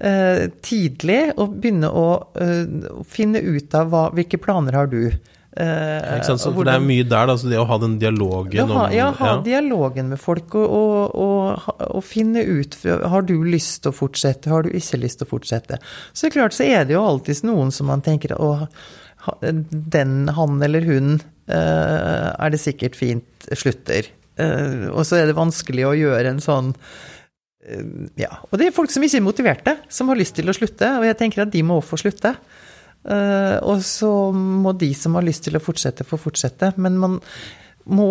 eh, 0.01 0.49
tidlig 0.65 1.33
og 1.37 1.61
begynner 1.61 1.91
å 1.93 2.33
eh, 2.41 2.65
finne 3.09 3.41
ut 3.45 3.75
av 3.77 3.89
hva, 3.93 4.05
hvilke 4.17 4.39
planer 4.41 4.73
har 4.81 4.89
du. 4.93 5.13
Uh, 5.59 6.21
sant, 6.23 6.39
så, 6.39 6.53
hvordan, 6.55 6.69
det 6.69 6.75
er 6.77 6.85
mye 6.87 7.05
der, 7.09 7.25
da, 7.27 7.35
så 7.35 7.49
det 7.51 7.57
å 7.59 7.65
ha 7.67 7.79
den 7.83 7.97
dialogen 7.99 8.69
ha, 8.71 8.85
Ja, 8.95 9.09
ha 9.19 9.31
ja. 9.33 9.39
dialogen 9.43 10.13
med 10.13 10.21
folk 10.23 10.55
og, 10.55 10.69
og, 10.71 11.17
og, 11.19 11.73
og, 11.89 12.05
finne 12.07 12.45
ut 12.47 12.77
Har 12.87 13.27
du 13.27 13.33
lyst 13.43 13.81
til 13.83 13.91
å 13.91 13.97
fortsette, 13.97 14.53
har 14.53 14.63
du 14.63 14.71
ikke 14.71 15.01
lyst 15.03 15.19
til 15.19 15.27
å 15.27 15.33
fortsette? 15.33 15.81
Så 16.15 16.31
klart 16.31 16.55
så 16.55 16.63
er 16.69 16.87
det 16.87 16.95
jo 16.95 17.03
alltid 17.03 17.43
noen 17.49 17.75
som 17.75 17.91
man 17.91 18.05
tenker 18.07 18.37
å, 18.39 18.53
den, 19.43 20.15
han 20.37 20.63
eller 20.63 20.87
hun 20.87 21.17
uh, 21.19 22.31
er 22.39 22.55
det 22.55 22.63
sikkert 22.63 22.95
fint 23.01 23.51
slutter. 23.51 24.13
Uh, 24.39 24.93
og 24.93 25.03
så 25.11 25.19
er 25.19 25.27
det 25.27 25.41
vanskelig 25.41 25.89
å 25.89 25.97
gjøre 25.99 26.37
en 26.37 26.45
sånn 26.45 26.75
Ja. 28.17 28.31
Og 28.47 28.61
det 28.61 28.71
er 28.71 28.79
folk 28.79 28.95
som 28.95 29.03
ikke 29.03 29.19
er 29.19 29.27
motiverte, 29.27 29.77
som 29.91 30.09
har 30.09 30.23
lyst 30.23 30.39
til 30.39 30.49
å 30.49 30.55
slutte, 30.55 30.95
og 31.01 31.09
jeg 31.09 31.19
tenker 31.19 31.49
at 31.49 31.51
de 31.53 31.67
må 31.67 31.83
få 31.83 31.99
slutte. 32.01 32.37
Uh, 33.09 33.57
og 33.65 33.81
så 33.87 34.11
må 34.37 34.75
de 34.77 34.91
som 34.97 35.17
har 35.17 35.25
lyst 35.25 35.47
til 35.47 35.57
å 35.57 35.63
fortsette, 35.65 36.07
få 36.07 36.19
fortsette. 36.21 36.75
Men 36.77 36.99
man 37.01 37.19
må 37.89 38.09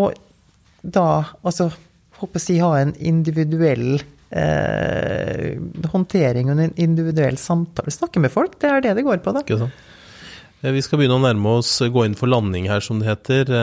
da 0.81 1.07
altså 1.45 1.69
håper 2.17 2.41
si 2.41 2.57
ha 2.61 2.71
en 2.79 2.95
individuell 2.97 3.99
uh, 3.99 5.49
håndtering 5.93 6.49
og 6.49 6.63
en 6.63 6.73
individuell 6.81 7.37
samtale. 7.41 7.93
Snakke 7.93 8.23
med 8.23 8.33
folk, 8.33 8.57
det 8.61 8.71
er 8.71 8.87
det 8.87 8.95
det 8.97 9.05
går 9.05 9.21
på, 9.25 9.35
da. 9.37 9.69
Eh, 10.63 10.73
vi 10.73 10.81
skal 10.81 11.01
begynne 11.01 11.19
å 11.19 11.25
nærme 11.27 11.59
oss 11.59 11.75
gå 11.81 12.07
inn 12.07 12.17
for 12.17 12.31
landing 12.31 12.69
her, 12.71 12.81
som 12.81 13.01
det 13.01 13.11
heter. 13.11 13.53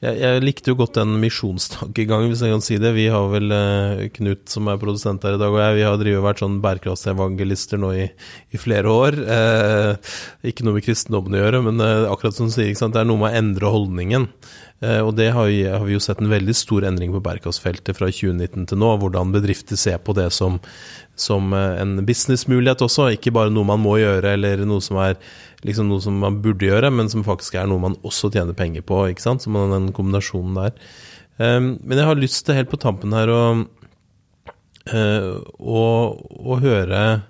Jeg, 0.00 0.16
jeg, 0.16 0.40
likte 0.40 0.72
jo 0.72 0.78
godt 0.80 0.96
den 0.96 1.10
misjonstankegangen, 1.20 2.30
hvis 2.32 2.40
jeg 2.40 2.54
kan 2.54 2.62
si 2.64 2.78
det. 2.80 2.94
Vi 2.96 3.04
har 3.12 3.26
vel 3.28 3.52
eh, 3.52 4.06
Knut, 4.16 4.46
som 4.48 4.70
er 4.72 4.78
produsent 4.80 5.26
her 5.28 5.36
i 5.36 5.40
dag, 5.42 5.52
og 5.52 5.60
jeg, 5.60 5.76
vi 5.76 5.84
har 5.84 5.98
drivet 6.00 6.24
vært 6.24 6.40
sånn 6.40 6.56
bærekraftsevangelister 6.64 7.82
nå 7.82 7.90
i, 7.98 8.06
i, 8.48 8.60
flere 8.62 8.94
år. 8.94 9.18
Eh, 9.36 10.16
ikke 10.48 10.64
noe 10.64 10.78
med 10.78 10.86
kristendommen 10.86 11.36
å 11.36 11.42
gjøre, 11.42 11.60
men 11.68 11.84
eh, 11.84 12.08
akkurat 12.08 12.38
som 12.38 12.48
du 12.48 12.56
sier, 12.56 12.72
det 12.72 13.02
er 13.02 13.10
noe 13.10 13.20
med 13.20 13.28
å 13.28 13.42
endre 13.42 13.74
holdningen. 13.76 14.26
Eh, 14.80 15.02
og 15.04 15.12
det 15.18 15.28
har 15.36 15.50
vi, 15.50 15.60
har 15.68 15.84
vi, 15.84 15.92
jo 15.92 16.00
sett 16.00 16.22
en 16.22 16.32
veldig 16.32 16.54
stor 16.56 16.86
endring 16.88 17.12
på 17.12 17.20
bærekraftsfeltet 17.24 17.98
fra 17.98 18.08
2019 18.08 18.70
til 18.70 18.80
nå. 18.80 18.94
Hvordan 19.02 19.34
bedrifter 19.34 19.76
ser 19.76 20.00
på 20.00 20.14
det 20.16 20.30
som, 20.32 20.56
som 21.20 21.52
eh, 21.52 21.76
en 21.82 21.98
businessmulighet 22.08 22.86
også, 22.88 23.10
ikke 23.18 23.34
bare 23.36 23.52
noe 23.52 23.68
man 23.68 23.82
må 23.84 23.98
gjøre 24.00 24.32
eller 24.38 24.64
noe 24.64 24.80
som 24.84 25.02
er 25.04 25.20
liksom 25.66 25.90
noe 25.90 26.02
som 26.02 26.16
man 26.22 26.40
burde 26.44 26.68
gjøre, 26.68 26.90
men 26.94 27.10
som 27.12 27.24
faktisk 27.26 27.58
er 27.58 27.68
noe 27.68 27.82
man 27.82 27.98
også 28.06 28.30
tjener 28.32 28.56
penger 28.56 28.84
på. 28.86 29.02
ikke 29.10 29.24
sant? 29.24 29.44
Så 29.44 29.52
man 29.52 29.68
har 29.68 29.78
den 29.78 29.94
kombinasjonen 29.96 30.56
der. 30.58 30.76
Um, 31.40 31.74
men 31.84 31.98
jeg 31.98 32.08
har 32.08 32.20
lyst 32.20 32.44
til 32.46 32.58
helt 32.58 32.72
på 32.72 32.80
tampen 32.80 33.14
her 33.16 33.30
å, 33.32 33.42
uh, 34.92 35.34
å, 35.60 35.84
å 36.40 36.58
høre 36.60 37.00
eh, 37.00 37.22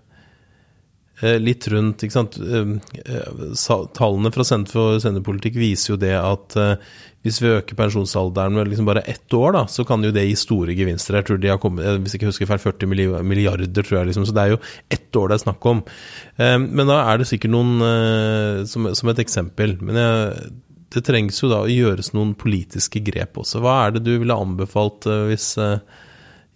litt 1.20 1.66
rundt 1.68 2.04
ikke 2.06 2.16
sant? 2.16 2.38
Eh, 2.40 3.85
tallene 3.96 4.33
fra 4.35 4.46
Senter 4.46 4.72
for 4.72 5.00
senderpolitikk 5.02 5.59
viser 5.61 5.94
jo 5.94 6.00
det 6.00 6.14
at 6.16 6.56
hvis 7.20 7.40
vi 7.42 7.50
øker 7.52 7.76
pensjonsalderen 7.76 8.54
med 8.56 8.70
liksom 8.70 8.87
bare 8.88 9.02
ett 9.04 9.35
år, 9.37 9.52
da, 9.52 9.62
så 9.68 9.85
kan 9.85 10.00
jo 10.00 10.12
det 10.14 10.22
gi 10.24 10.38
store 10.40 10.72
gevinster. 10.72 11.18
Jeg 11.18 11.26
tror 11.28 11.40
de 11.42 11.50
har 11.52 11.59
kommet, 11.61 11.85
Hvis 12.00 12.14
jeg 12.14 12.22
ikke 12.22 12.30
husker 12.30 12.48
feil, 12.48 12.62
40 12.62 12.88
milliarder, 13.28 13.68
tror 13.85 13.98
jeg. 13.98 14.06
liksom, 14.09 14.24
Så 14.24 14.33
det 14.33 14.40
er 14.46 14.54
jo 14.54 14.61
ett 14.88 15.18
år 15.20 15.28
det 15.28 15.37
er 15.37 15.42
snakk 15.44 15.66
om. 15.68 15.83
Men 16.40 16.88
da 16.88 16.96
er 17.02 17.20
det 17.20 17.28
sikkert 17.28 17.52
noen 17.52 18.64
som 18.64 19.12
et 19.12 19.20
eksempel. 19.20 19.76
Men 19.85 20.00
jeg, 20.00 20.48
det 20.96 21.04
trengs 21.04 21.42
jo 21.42 21.50
da 21.52 21.61
å 21.61 21.68
gjøres 21.68 22.14
noen 22.16 22.33
politiske 22.40 23.04
grep 23.04 23.37
også. 23.44 23.61
Hva 23.61 23.76
er 23.85 23.98
det 23.98 24.06
du 24.09 24.14
ville 24.16 24.40
anbefalt 24.40 25.04
hvis 25.28 25.59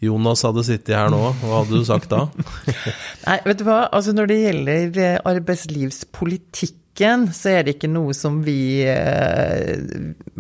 Jonas 0.03 0.43
hadde 0.45 0.65
sittet 0.67 0.97
her 0.97 1.11
nå, 1.13 1.21
hva 1.41 1.61
hadde 1.63 1.79
du 1.79 1.85
sagt 1.87 2.11
da? 2.13 2.27
Nei, 3.29 3.39
vet 3.47 3.61
du 3.61 3.65
hva. 3.69 3.85
Altså 3.95 4.15
når 4.17 4.27
det 4.31 4.39
gjelder 4.41 4.99
eh, 5.01 5.19
arbeidslivspolitikken, 5.31 7.29
så 7.35 7.49
er 7.55 7.67
det 7.67 7.77
ikke 7.77 7.91
noe 7.91 8.15
som 8.15 8.43
vi 8.47 8.85
eh, 8.87 9.75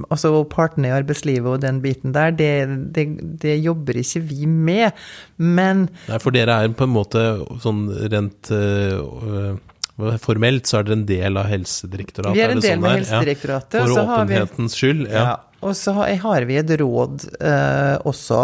Altså 0.05 0.45
partene 0.51 0.90
i 0.90 0.95
arbeidslivet 0.95 1.51
og 1.51 1.62
den 1.64 1.81
biten 1.83 2.14
der, 2.14 2.35
det, 2.37 2.53
det, 2.95 3.07
det, 3.43 3.57
jobber 3.64 3.95
ikke 4.03 4.23
vi 4.29 4.47
med. 4.47 4.90
Men 5.38 5.88
Nei, 6.11 6.19
for 6.23 6.31
dere 6.35 6.53
er 6.61 6.75
på 6.77 6.87
en 6.87 6.95
måte 6.95 7.25
sånn 7.64 7.87
rent 8.12 8.51
uh, 8.53 9.55
Formelt 9.95 10.67
så 10.67 10.81
er 10.81 10.87
dere 10.88 10.99
en 10.99 11.07
del 11.07 11.38
av 11.38 11.47
Helsedirektoratet? 11.47 12.35
Vi 12.35 12.43
er 12.43 12.51
en 12.51 12.62
del 12.62 12.73
sånn 12.75 12.87
av 12.87 12.97
Helsedirektoratet. 12.99 13.77
Ja, 13.79 13.87
for 13.87 14.14
åpenhetens 14.19 14.75
skyld? 14.79 15.05
Ja. 15.07 15.23
ja. 15.23 15.35
Og 15.64 15.77
så 15.79 15.95
har 15.97 16.45
vi 16.49 16.59
et 16.61 16.73
råd 16.81 17.29
eh, 17.38 17.95
også 18.05 18.40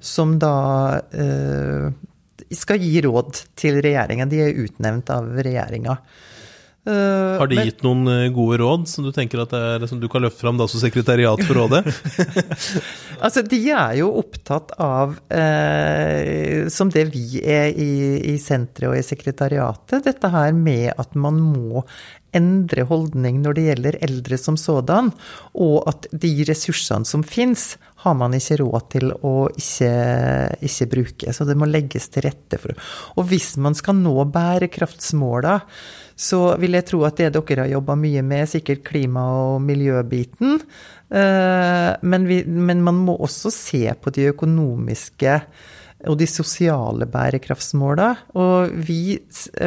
som 0.00 0.36
da 0.42 0.56
eh, 1.12 1.90
skal 2.54 2.82
gi 2.82 3.00
råd 3.04 3.42
til 3.58 3.80
regjeringen. 3.84 4.30
De 4.30 4.40
er 4.44 4.64
utnevnt 4.66 5.12
av 5.14 5.28
regjeringa. 5.36 5.98
Uh, 6.86 7.34
har 7.40 7.48
de 7.50 7.64
gitt 7.66 7.80
noen 7.82 8.06
uh, 8.06 8.28
gode 8.30 8.60
råd 8.60 8.84
som 8.86 9.02
du 9.02 9.10
tenker 9.10 9.40
at 9.42 9.50
er, 9.58 9.82
som 9.90 9.98
du 9.98 10.06
kan 10.06 10.22
løfte 10.22 10.44
fram 10.44 10.54
da 10.54 10.68
som 10.70 10.78
sekretariat 10.78 11.40
for 11.42 11.58
rådet? 11.58 11.80
altså, 13.24 13.42
de 13.42 13.58
er 13.74 13.96
jo 13.98 14.12
opptatt 14.20 14.70
av, 14.78 15.16
uh, 15.18 16.60
som 16.70 16.92
det 16.94 17.08
vi 17.10 17.42
er 17.42 17.74
i, 17.74 17.90
i 18.30 18.36
senteret 18.38 18.92
og 18.92 19.00
i 19.00 19.02
sekretariatet, 19.02 20.06
dette 20.06 20.30
her 20.30 20.54
med 20.54 20.92
at 20.94 21.18
man 21.18 21.42
må 21.42 21.82
endre 22.36 22.86
holdning 22.88 23.40
når 23.42 23.56
det 23.56 23.66
gjelder 23.70 23.98
eldre 24.06 24.38
som 24.40 24.58
sådan, 24.60 25.10
og 25.58 25.76
at 25.90 26.08
de 26.12 26.32
ressursene 26.48 27.08
som 27.08 27.24
finnes, 27.26 27.74
har 28.06 28.14
man 28.14 28.36
ikke 28.36 28.60
råd 28.60 28.88
til 28.92 29.10
å 29.10 29.34
ikke, 29.50 29.92
ikke, 30.68 30.88
bruke. 30.92 31.32
Så 31.34 31.46
det 31.48 31.56
må 31.58 31.66
legges 31.66 32.06
til 32.12 32.26
rette 32.28 32.60
for 32.62 32.76
Og 33.16 33.26
hvis 33.30 33.56
man 33.62 33.74
skal 33.74 33.96
nå 33.98 34.14
bærekraftsmåla, 34.30 35.56
så 36.16 36.40
vil 36.60 36.78
jeg 36.78 36.86
tro 36.88 37.02
at 37.08 37.18
det 37.18 37.32
dere 37.34 37.64
har 37.64 37.72
jobba 37.74 37.96
mye 37.98 38.22
med, 38.24 38.48
sikkert 38.48 38.84
klima- 38.86 39.26
og 39.50 39.64
miljøbiten. 39.64 40.60
Eh, 41.10 41.90
men, 42.02 42.28
vi, 42.28 42.42
men 42.46 42.84
man 42.84 43.02
må 43.08 43.16
også 43.26 43.52
se 43.52 43.82
på 44.00 44.12
de 44.14 44.30
økonomiske 44.32 45.40
og 46.06 46.18
de 46.20 46.28
sosiale 46.28 47.08
bærekraftsmåla. 47.10 48.12
Og 48.38 48.72
vi 48.86 49.18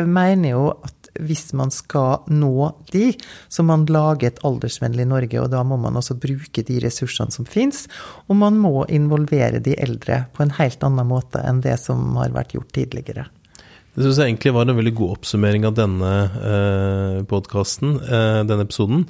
mener 0.05 0.55
jo 0.55 0.69
at 0.77 0.98
hvis 1.17 1.49
man 1.57 1.71
skal 1.73 2.27
nå 2.29 2.69
de, 2.93 3.13
så 3.49 3.65
man 3.65 3.87
lager 3.89 4.29
et 4.29 4.43
aldersvennlig 4.45 5.07
Norge. 5.09 5.41
Og 5.41 5.49
da 5.53 5.63
må 5.65 5.79
man 5.81 5.97
også 5.99 6.17
bruke 6.19 6.63
de 6.65 6.79
ressursene 6.83 7.33
som 7.33 7.47
fins. 7.49 7.87
Og 8.27 8.37
man 8.39 8.59
må 8.61 8.85
involvere 8.91 9.63
de 9.63 9.75
eldre 9.79 10.25
på 10.35 10.45
en 10.45 10.55
helt 10.59 10.83
annen 10.85 11.09
måte 11.09 11.41
enn 11.45 11.63
det 11.65 11.79
som 11.81 12.15
har 12.19 12.35
vært 12.35 12.55
gjort 12.57 12.73
tidligere. 12.77 13.29
Det 13.99 14.05
syns 14.05 14.19
jeg 14.21 14.29
egentlig 14.29 14.53
var 14.55 14.69
en 14.69 14.77
veldig 14.77 14.93
god 14.95 15.13
oppsummering 15.17 15.65
av 15.67 15.73
denne 15.75 16.09
eh, 16.39 17.15
podkasten, 17.27 17.97
eh, 17.99 18.41
denne 18.47 18.63
episoden. 18.63 19.01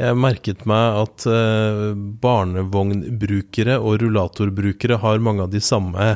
Jeg 0.00 0.16
merket 0.16 0.62
meg 0.68 0.98
at 1.02 1.24
uh, 1.28 1.90
barnevognbrukere 2.22 3.76
og 3.80 3.98
rullatorbrukere 4.00 4.96
har 5.02 5.20
mange 5.24 5.44
av 5.44 5.50
de 5.52 5.60
samme 5.64 6.14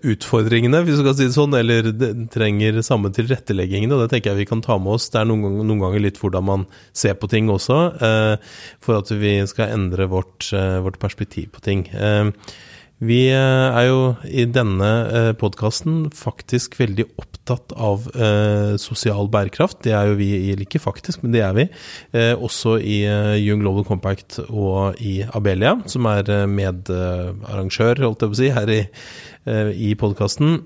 utfordringene, 0.00 0.80
hvis 0.86 1.00
du 1.00 1.04
kan 1.04 1.16
si 1.18 1.26
det 1.28 1.36
sånn, 1.36 1.56
eller 1.58 1.90
trenger 2.32 2.80
samme 2.86 3.12
tilretteleggingene. 3.14 3.94
og 3.94 4.04
Det 4.04 4.14
tenker 4.14 4.32
jeg 4.32 4.42
vi 4.42 4.48
kan 4.48 4.64
ta 4.64 4.78
med 4.80 4.96
oss. 4.96 5.10
Det 5.12 5.20
er 5.20 5.28
noen 5.28 5.74
ganger, 5.82 6.00
litt 6.04 6.20
hvordan 6.22 6.48
man 6.48 6.66
ser 6.96 7.18
på 7.20 7.28
ting 7.30 7.52
også, 7.52 7.80
uh, 8.00 8.56
for 8.84 9.02
at 9.02 9.12
vi 9.12 9.36
skal 9.50 9.76
endre 9.76 10.08
vårt, 10.08 10.48
uh, 10.56 10.80
vårt 10.86 11.00
perspektiv 11.02 11.52
på 11.56 11.64
ting. 11.64 11.84
Vi 12.98 13.28
er 13.30 13.84
jo 13.86 13.98
i 14.26 14.42
denne 14.50 15.34
podkasten 15.38 16.08
faktisk 16.18 16.80
veldig 16.80 17.04
opptatt 17.12 17.37
av 17.50 18.06
eh, 18.14 18.74
sosial 18.80 19.30
bærekraft. 19.32 19.80
Det 19.86 19.94
er 19.96 20.10
jo 20.10 20.18
vi 20.18 20.28
i 20.36 20.56
Like, 20.58 20.80
faktisk, 20.82 21.22
men 21.22 21.34
det 21.34 21.42
er 21.46 21.56
vi. 21.56 21.66
Eh, 22.16 22.34
også 22.34 22.76
i 22.78 23.00
eh, 23.08 23.36
Young 23.40 23.62
Global 23.64 23.86
Compact 23.88 24.40
og 24.48 25.00
i 25.00 25.20
Abelia, 25.26 25.76
som 25.90 26.08
er 26.10 26.30
medarrangør, 26.50 28.04
holdt 28.04 28.24
jeg 28.24 28.34
på 28.34 28.38
å 28.38 28.40
si, 28.42 28.52
her 28.54 28.72
i, 28.72 28.80
i 29.88 29.94
podkasten. 29.96 30.58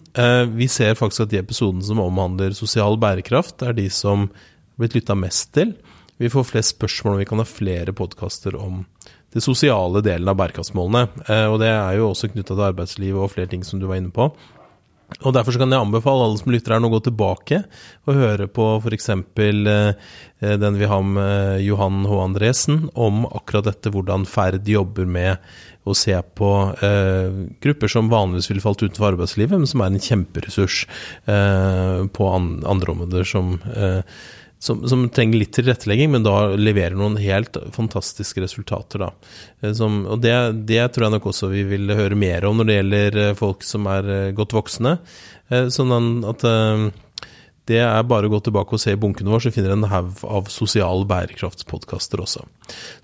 vi 0.57 0.67
ser 0.67 0.97
faktisk 0.99 1.27
at 1.27 1.31
de 1.31 1.39
episodene 1.39 1.85
som 1.87 2.01
omhandler 2.03 2.57
sosial 2.57 2.97
bærekraft, 2.99 3.63
er 3.63 3.77
de 3.79 3.89
som 3.93 4.27
har 4.27 4.83
blitt 4.83 4.97
lytta 4.97 5.15
mest 5.19 5.53
til. 5.55 5.77
Vi 6.19 6.31
får 6.31 6.49
flest 6.51 6.77
spørsmål, 6.77 7.17
og 7.17 7.23
vi 7.23 7.29
kan 7.31 7.43
ha 7.43 7.47
flere 7.49 7.95
podkaster 7.97 8.57
om 8.59 8.83
det 9.33 9.41
sosiale 9.41 10.03
delen 10.05 10.29
av 10.29 10.37
bærekraftsmålene. 10.41 11.07
Eh, 11.27 11.47
og 11.49 11.61
det 11.63 11.71
er 11.73 11.97
jo 11.99 12.11
også 12.11 12.31
knytta 12.33 12.53
til 12.55 12.67
arbeidslivet 12.69 13.23
og 13.23 13.33
flere 13.33 13.51
ting 13.53 13.65
som 13.67 13.81
du 13.81 13.89
var 13.89 14.01
inne 14.01 14.13
på. 14.15 14.29
Og 15.21 15.35
Derfor 15.37 15.59
kan 15.61 15.73
jeg 15.73 15.85
anbefale 15.85 16.27
alle 16.27 16.41
som 16.41 16.53
lytter 16.55 16.75
her 16.75 16.83
nå 16.83 16.89
å 16.91 16.95
gå 16.97 17.03
tilbake 17.09 17.63
og 18.09 18.19
høre 18.19 18.49
på 18.51 18.69
f.eks. 18.81 19.11
Eh, 19.13 20.57
den 20.59 20.79
vi 20.81 20.89
har 20.91 21.05
med 21.07 21.61
Johan 21.63 22.03
H. 22.09 22.17
Andresen 22.25 22.89
om 22.95 23.27
akkurat 23.29 23.69
dette, 23.69 23.93
hvordan 23.95 24.27
Ferd 24.27 24.67
jobber 24.69 25.07
med 25.07 25.53
å 25.83 25.95
se 25.99 26.15
på 26.39 26.51
eh, 26.85 27.41
grupper 27.63 27.91
som 27.91 28.11
vanligvis 28.11 28.51
ville 28.51 28.63
falt 28.63 28.85
utenfor 28.85 29.13
arbeidslivet, 29.13 29.59
men 29.59 29.71
som 29.71 29.83
er 29.83 29.91
en 29.91 30.03
kjemperessurs 30.03 30.85
eh, 31.27 32.05
på 32.15 32.29
an 32.31 32.53
andre 32.71 32.95
områder 32.95 33.27
som 33.27 33.57
eh, 33.75 34.03
som, 34.63 34.89
som, 34.89 35.09
trenger 35.11 35.41
litt 35.41 35.53
tilrettelegging, 35.57 36.13
men 36.15 36.23
da 36.23 36.53
leverer 36.55 36.95
noen 36.95 37.17
helt 37.19 37.57
fantastiske 37.75 38.45
resultater. 38.45 39.03
Da. 39.03 39.09
Eh, 39.61 39.73
som, 39.75 40.05
og 40.07 40.23
det, 40.23 40.35
det, 40.71 40.85
tror 40.95 41.09
jeg 41.09 41.17
nok 41.17 41.27
også 41.33 41.51
vi 41.51 41.65
vil 41.67 41.91
høre 41.99 42.19
mer 42.19 42.47
om 42.47 42.61
når 42.61 42.69
det 42.69 42.77
gjelder 42.77 43.19
eh, 43.25 43.33
folk 43.39 43.67
som 43.67 43.89
er 43.91 44.13
eh, 44.17 44.35
godt 44.39 44.55
voksne. 44.55 44.99
Sånn 45.53 45.91
at 46.25 46.45
det 47.71 47.79
er 47.79 48.09
bare 48.11 48.27
å 48.27 48.33
gå 48.33 48.41
tilbake 48.43 48.75
og 48.75 48.83
se 48.83 48.95
i 48.97 48.99
bunkene 48.99 49.31
våre, 49.31 49.45
så 49.45 49.53
finner 49.55 49.71
du 49.71 49.77
en 49.77 49.91
haug 49.93 50.25
av 50.27 50.51
sosial 50.51 51.05
bærekraftspodkaster 51.11 52.23
også. 52.25 52.43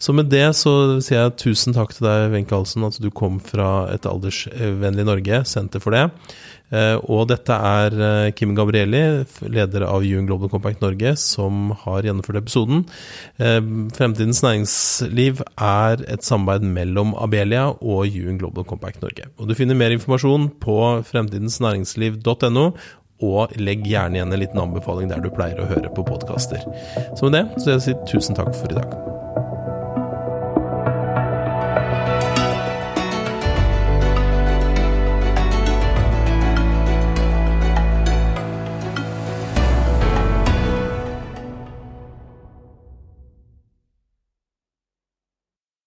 Så 0.03 0.15
med 0.17 0.33
det 0.33 0.49
så 0.59 0.73
sier 1.05 1.21
jeg 1.21 1.37
tusen 1.45 1.77
takk 1.77 1.95
til 1.95 2.09
deg, 2.09 2.33
Wenche 2.35 2.57
Halsen, 2.57 2.87
at 2.89 2.99
du 3.03 3.11
kom 3.15 3.39
fra 3.45 3.87
et 3.95 4.09
aldersvennlig 4.09 5.07
Norge, 5.07 5.45
Senter 5.47 5.83
for 5.83 5.95
det. 5.95 6.09
Eh, 6.69 6.99
og 7.09 7.31
dette 7.31 7.55
er 7.55 7.95
eh, 7.97 8.31
Kim 8.37 8.53
Gabrielli, 8.57 9.01
leder 9.49 9.87
av 9.89 10.05
UN 10.05 10.27
Global 10.29 10.51
Compact 10.53 10.83
Norge, 10.85 11.15
som 11.21 11.73
har 11.85 12.05
gjennomført 12.05 12.43
episoden. 12.43 12.83
Eh, 13.41 13.61
Fremtidens 13.97 14.43
næringsliv 14.45 15.41
er 15.55 16.05
et 16.05 16.27
samarbeid 16.27 16.69
mellom 16.69 17.15
Abelia 17.17 17.71
og 17.73 18.13
UN 18.13 18.41
Global 18.41 18.69
Compact 18.69 19.01
Norge. 19.05 19.31
Og 19.39 19.49
Du 19.49 19.57
finner 19.57 19.79
mer 19.79 19.95
informasjon 19.97 20.51
på 20.61 20.79
fremtidensnæringsliv.no, 21.09 22.67
og 23.25 23.55
legg 23.59 23.87
gjerne 23.89 24.19
igjen 24.19 24.33
en 24.33 24.43
liten 24.43 24.63
anbefaling 24.63 25.11
der 25.11 25.23
du 25.23 25.31
pleier 25.35 25.61
å 25.63 25.69
høre 25.71 25.91
på 25.95 26.07
podkaster. 26.07 26.63
Så 27.15 27.29
med 27.29 27.39
det 27.39 27.45
så 27.59 27.71
vil 27.71 27.79
jeg 27.79 27.87
si 27.89 27.97
tusen 28.13 28.39
takk 28.39 28.55
for 28.55 28.71
i 28.71 28.79
dag. 28.79 29.18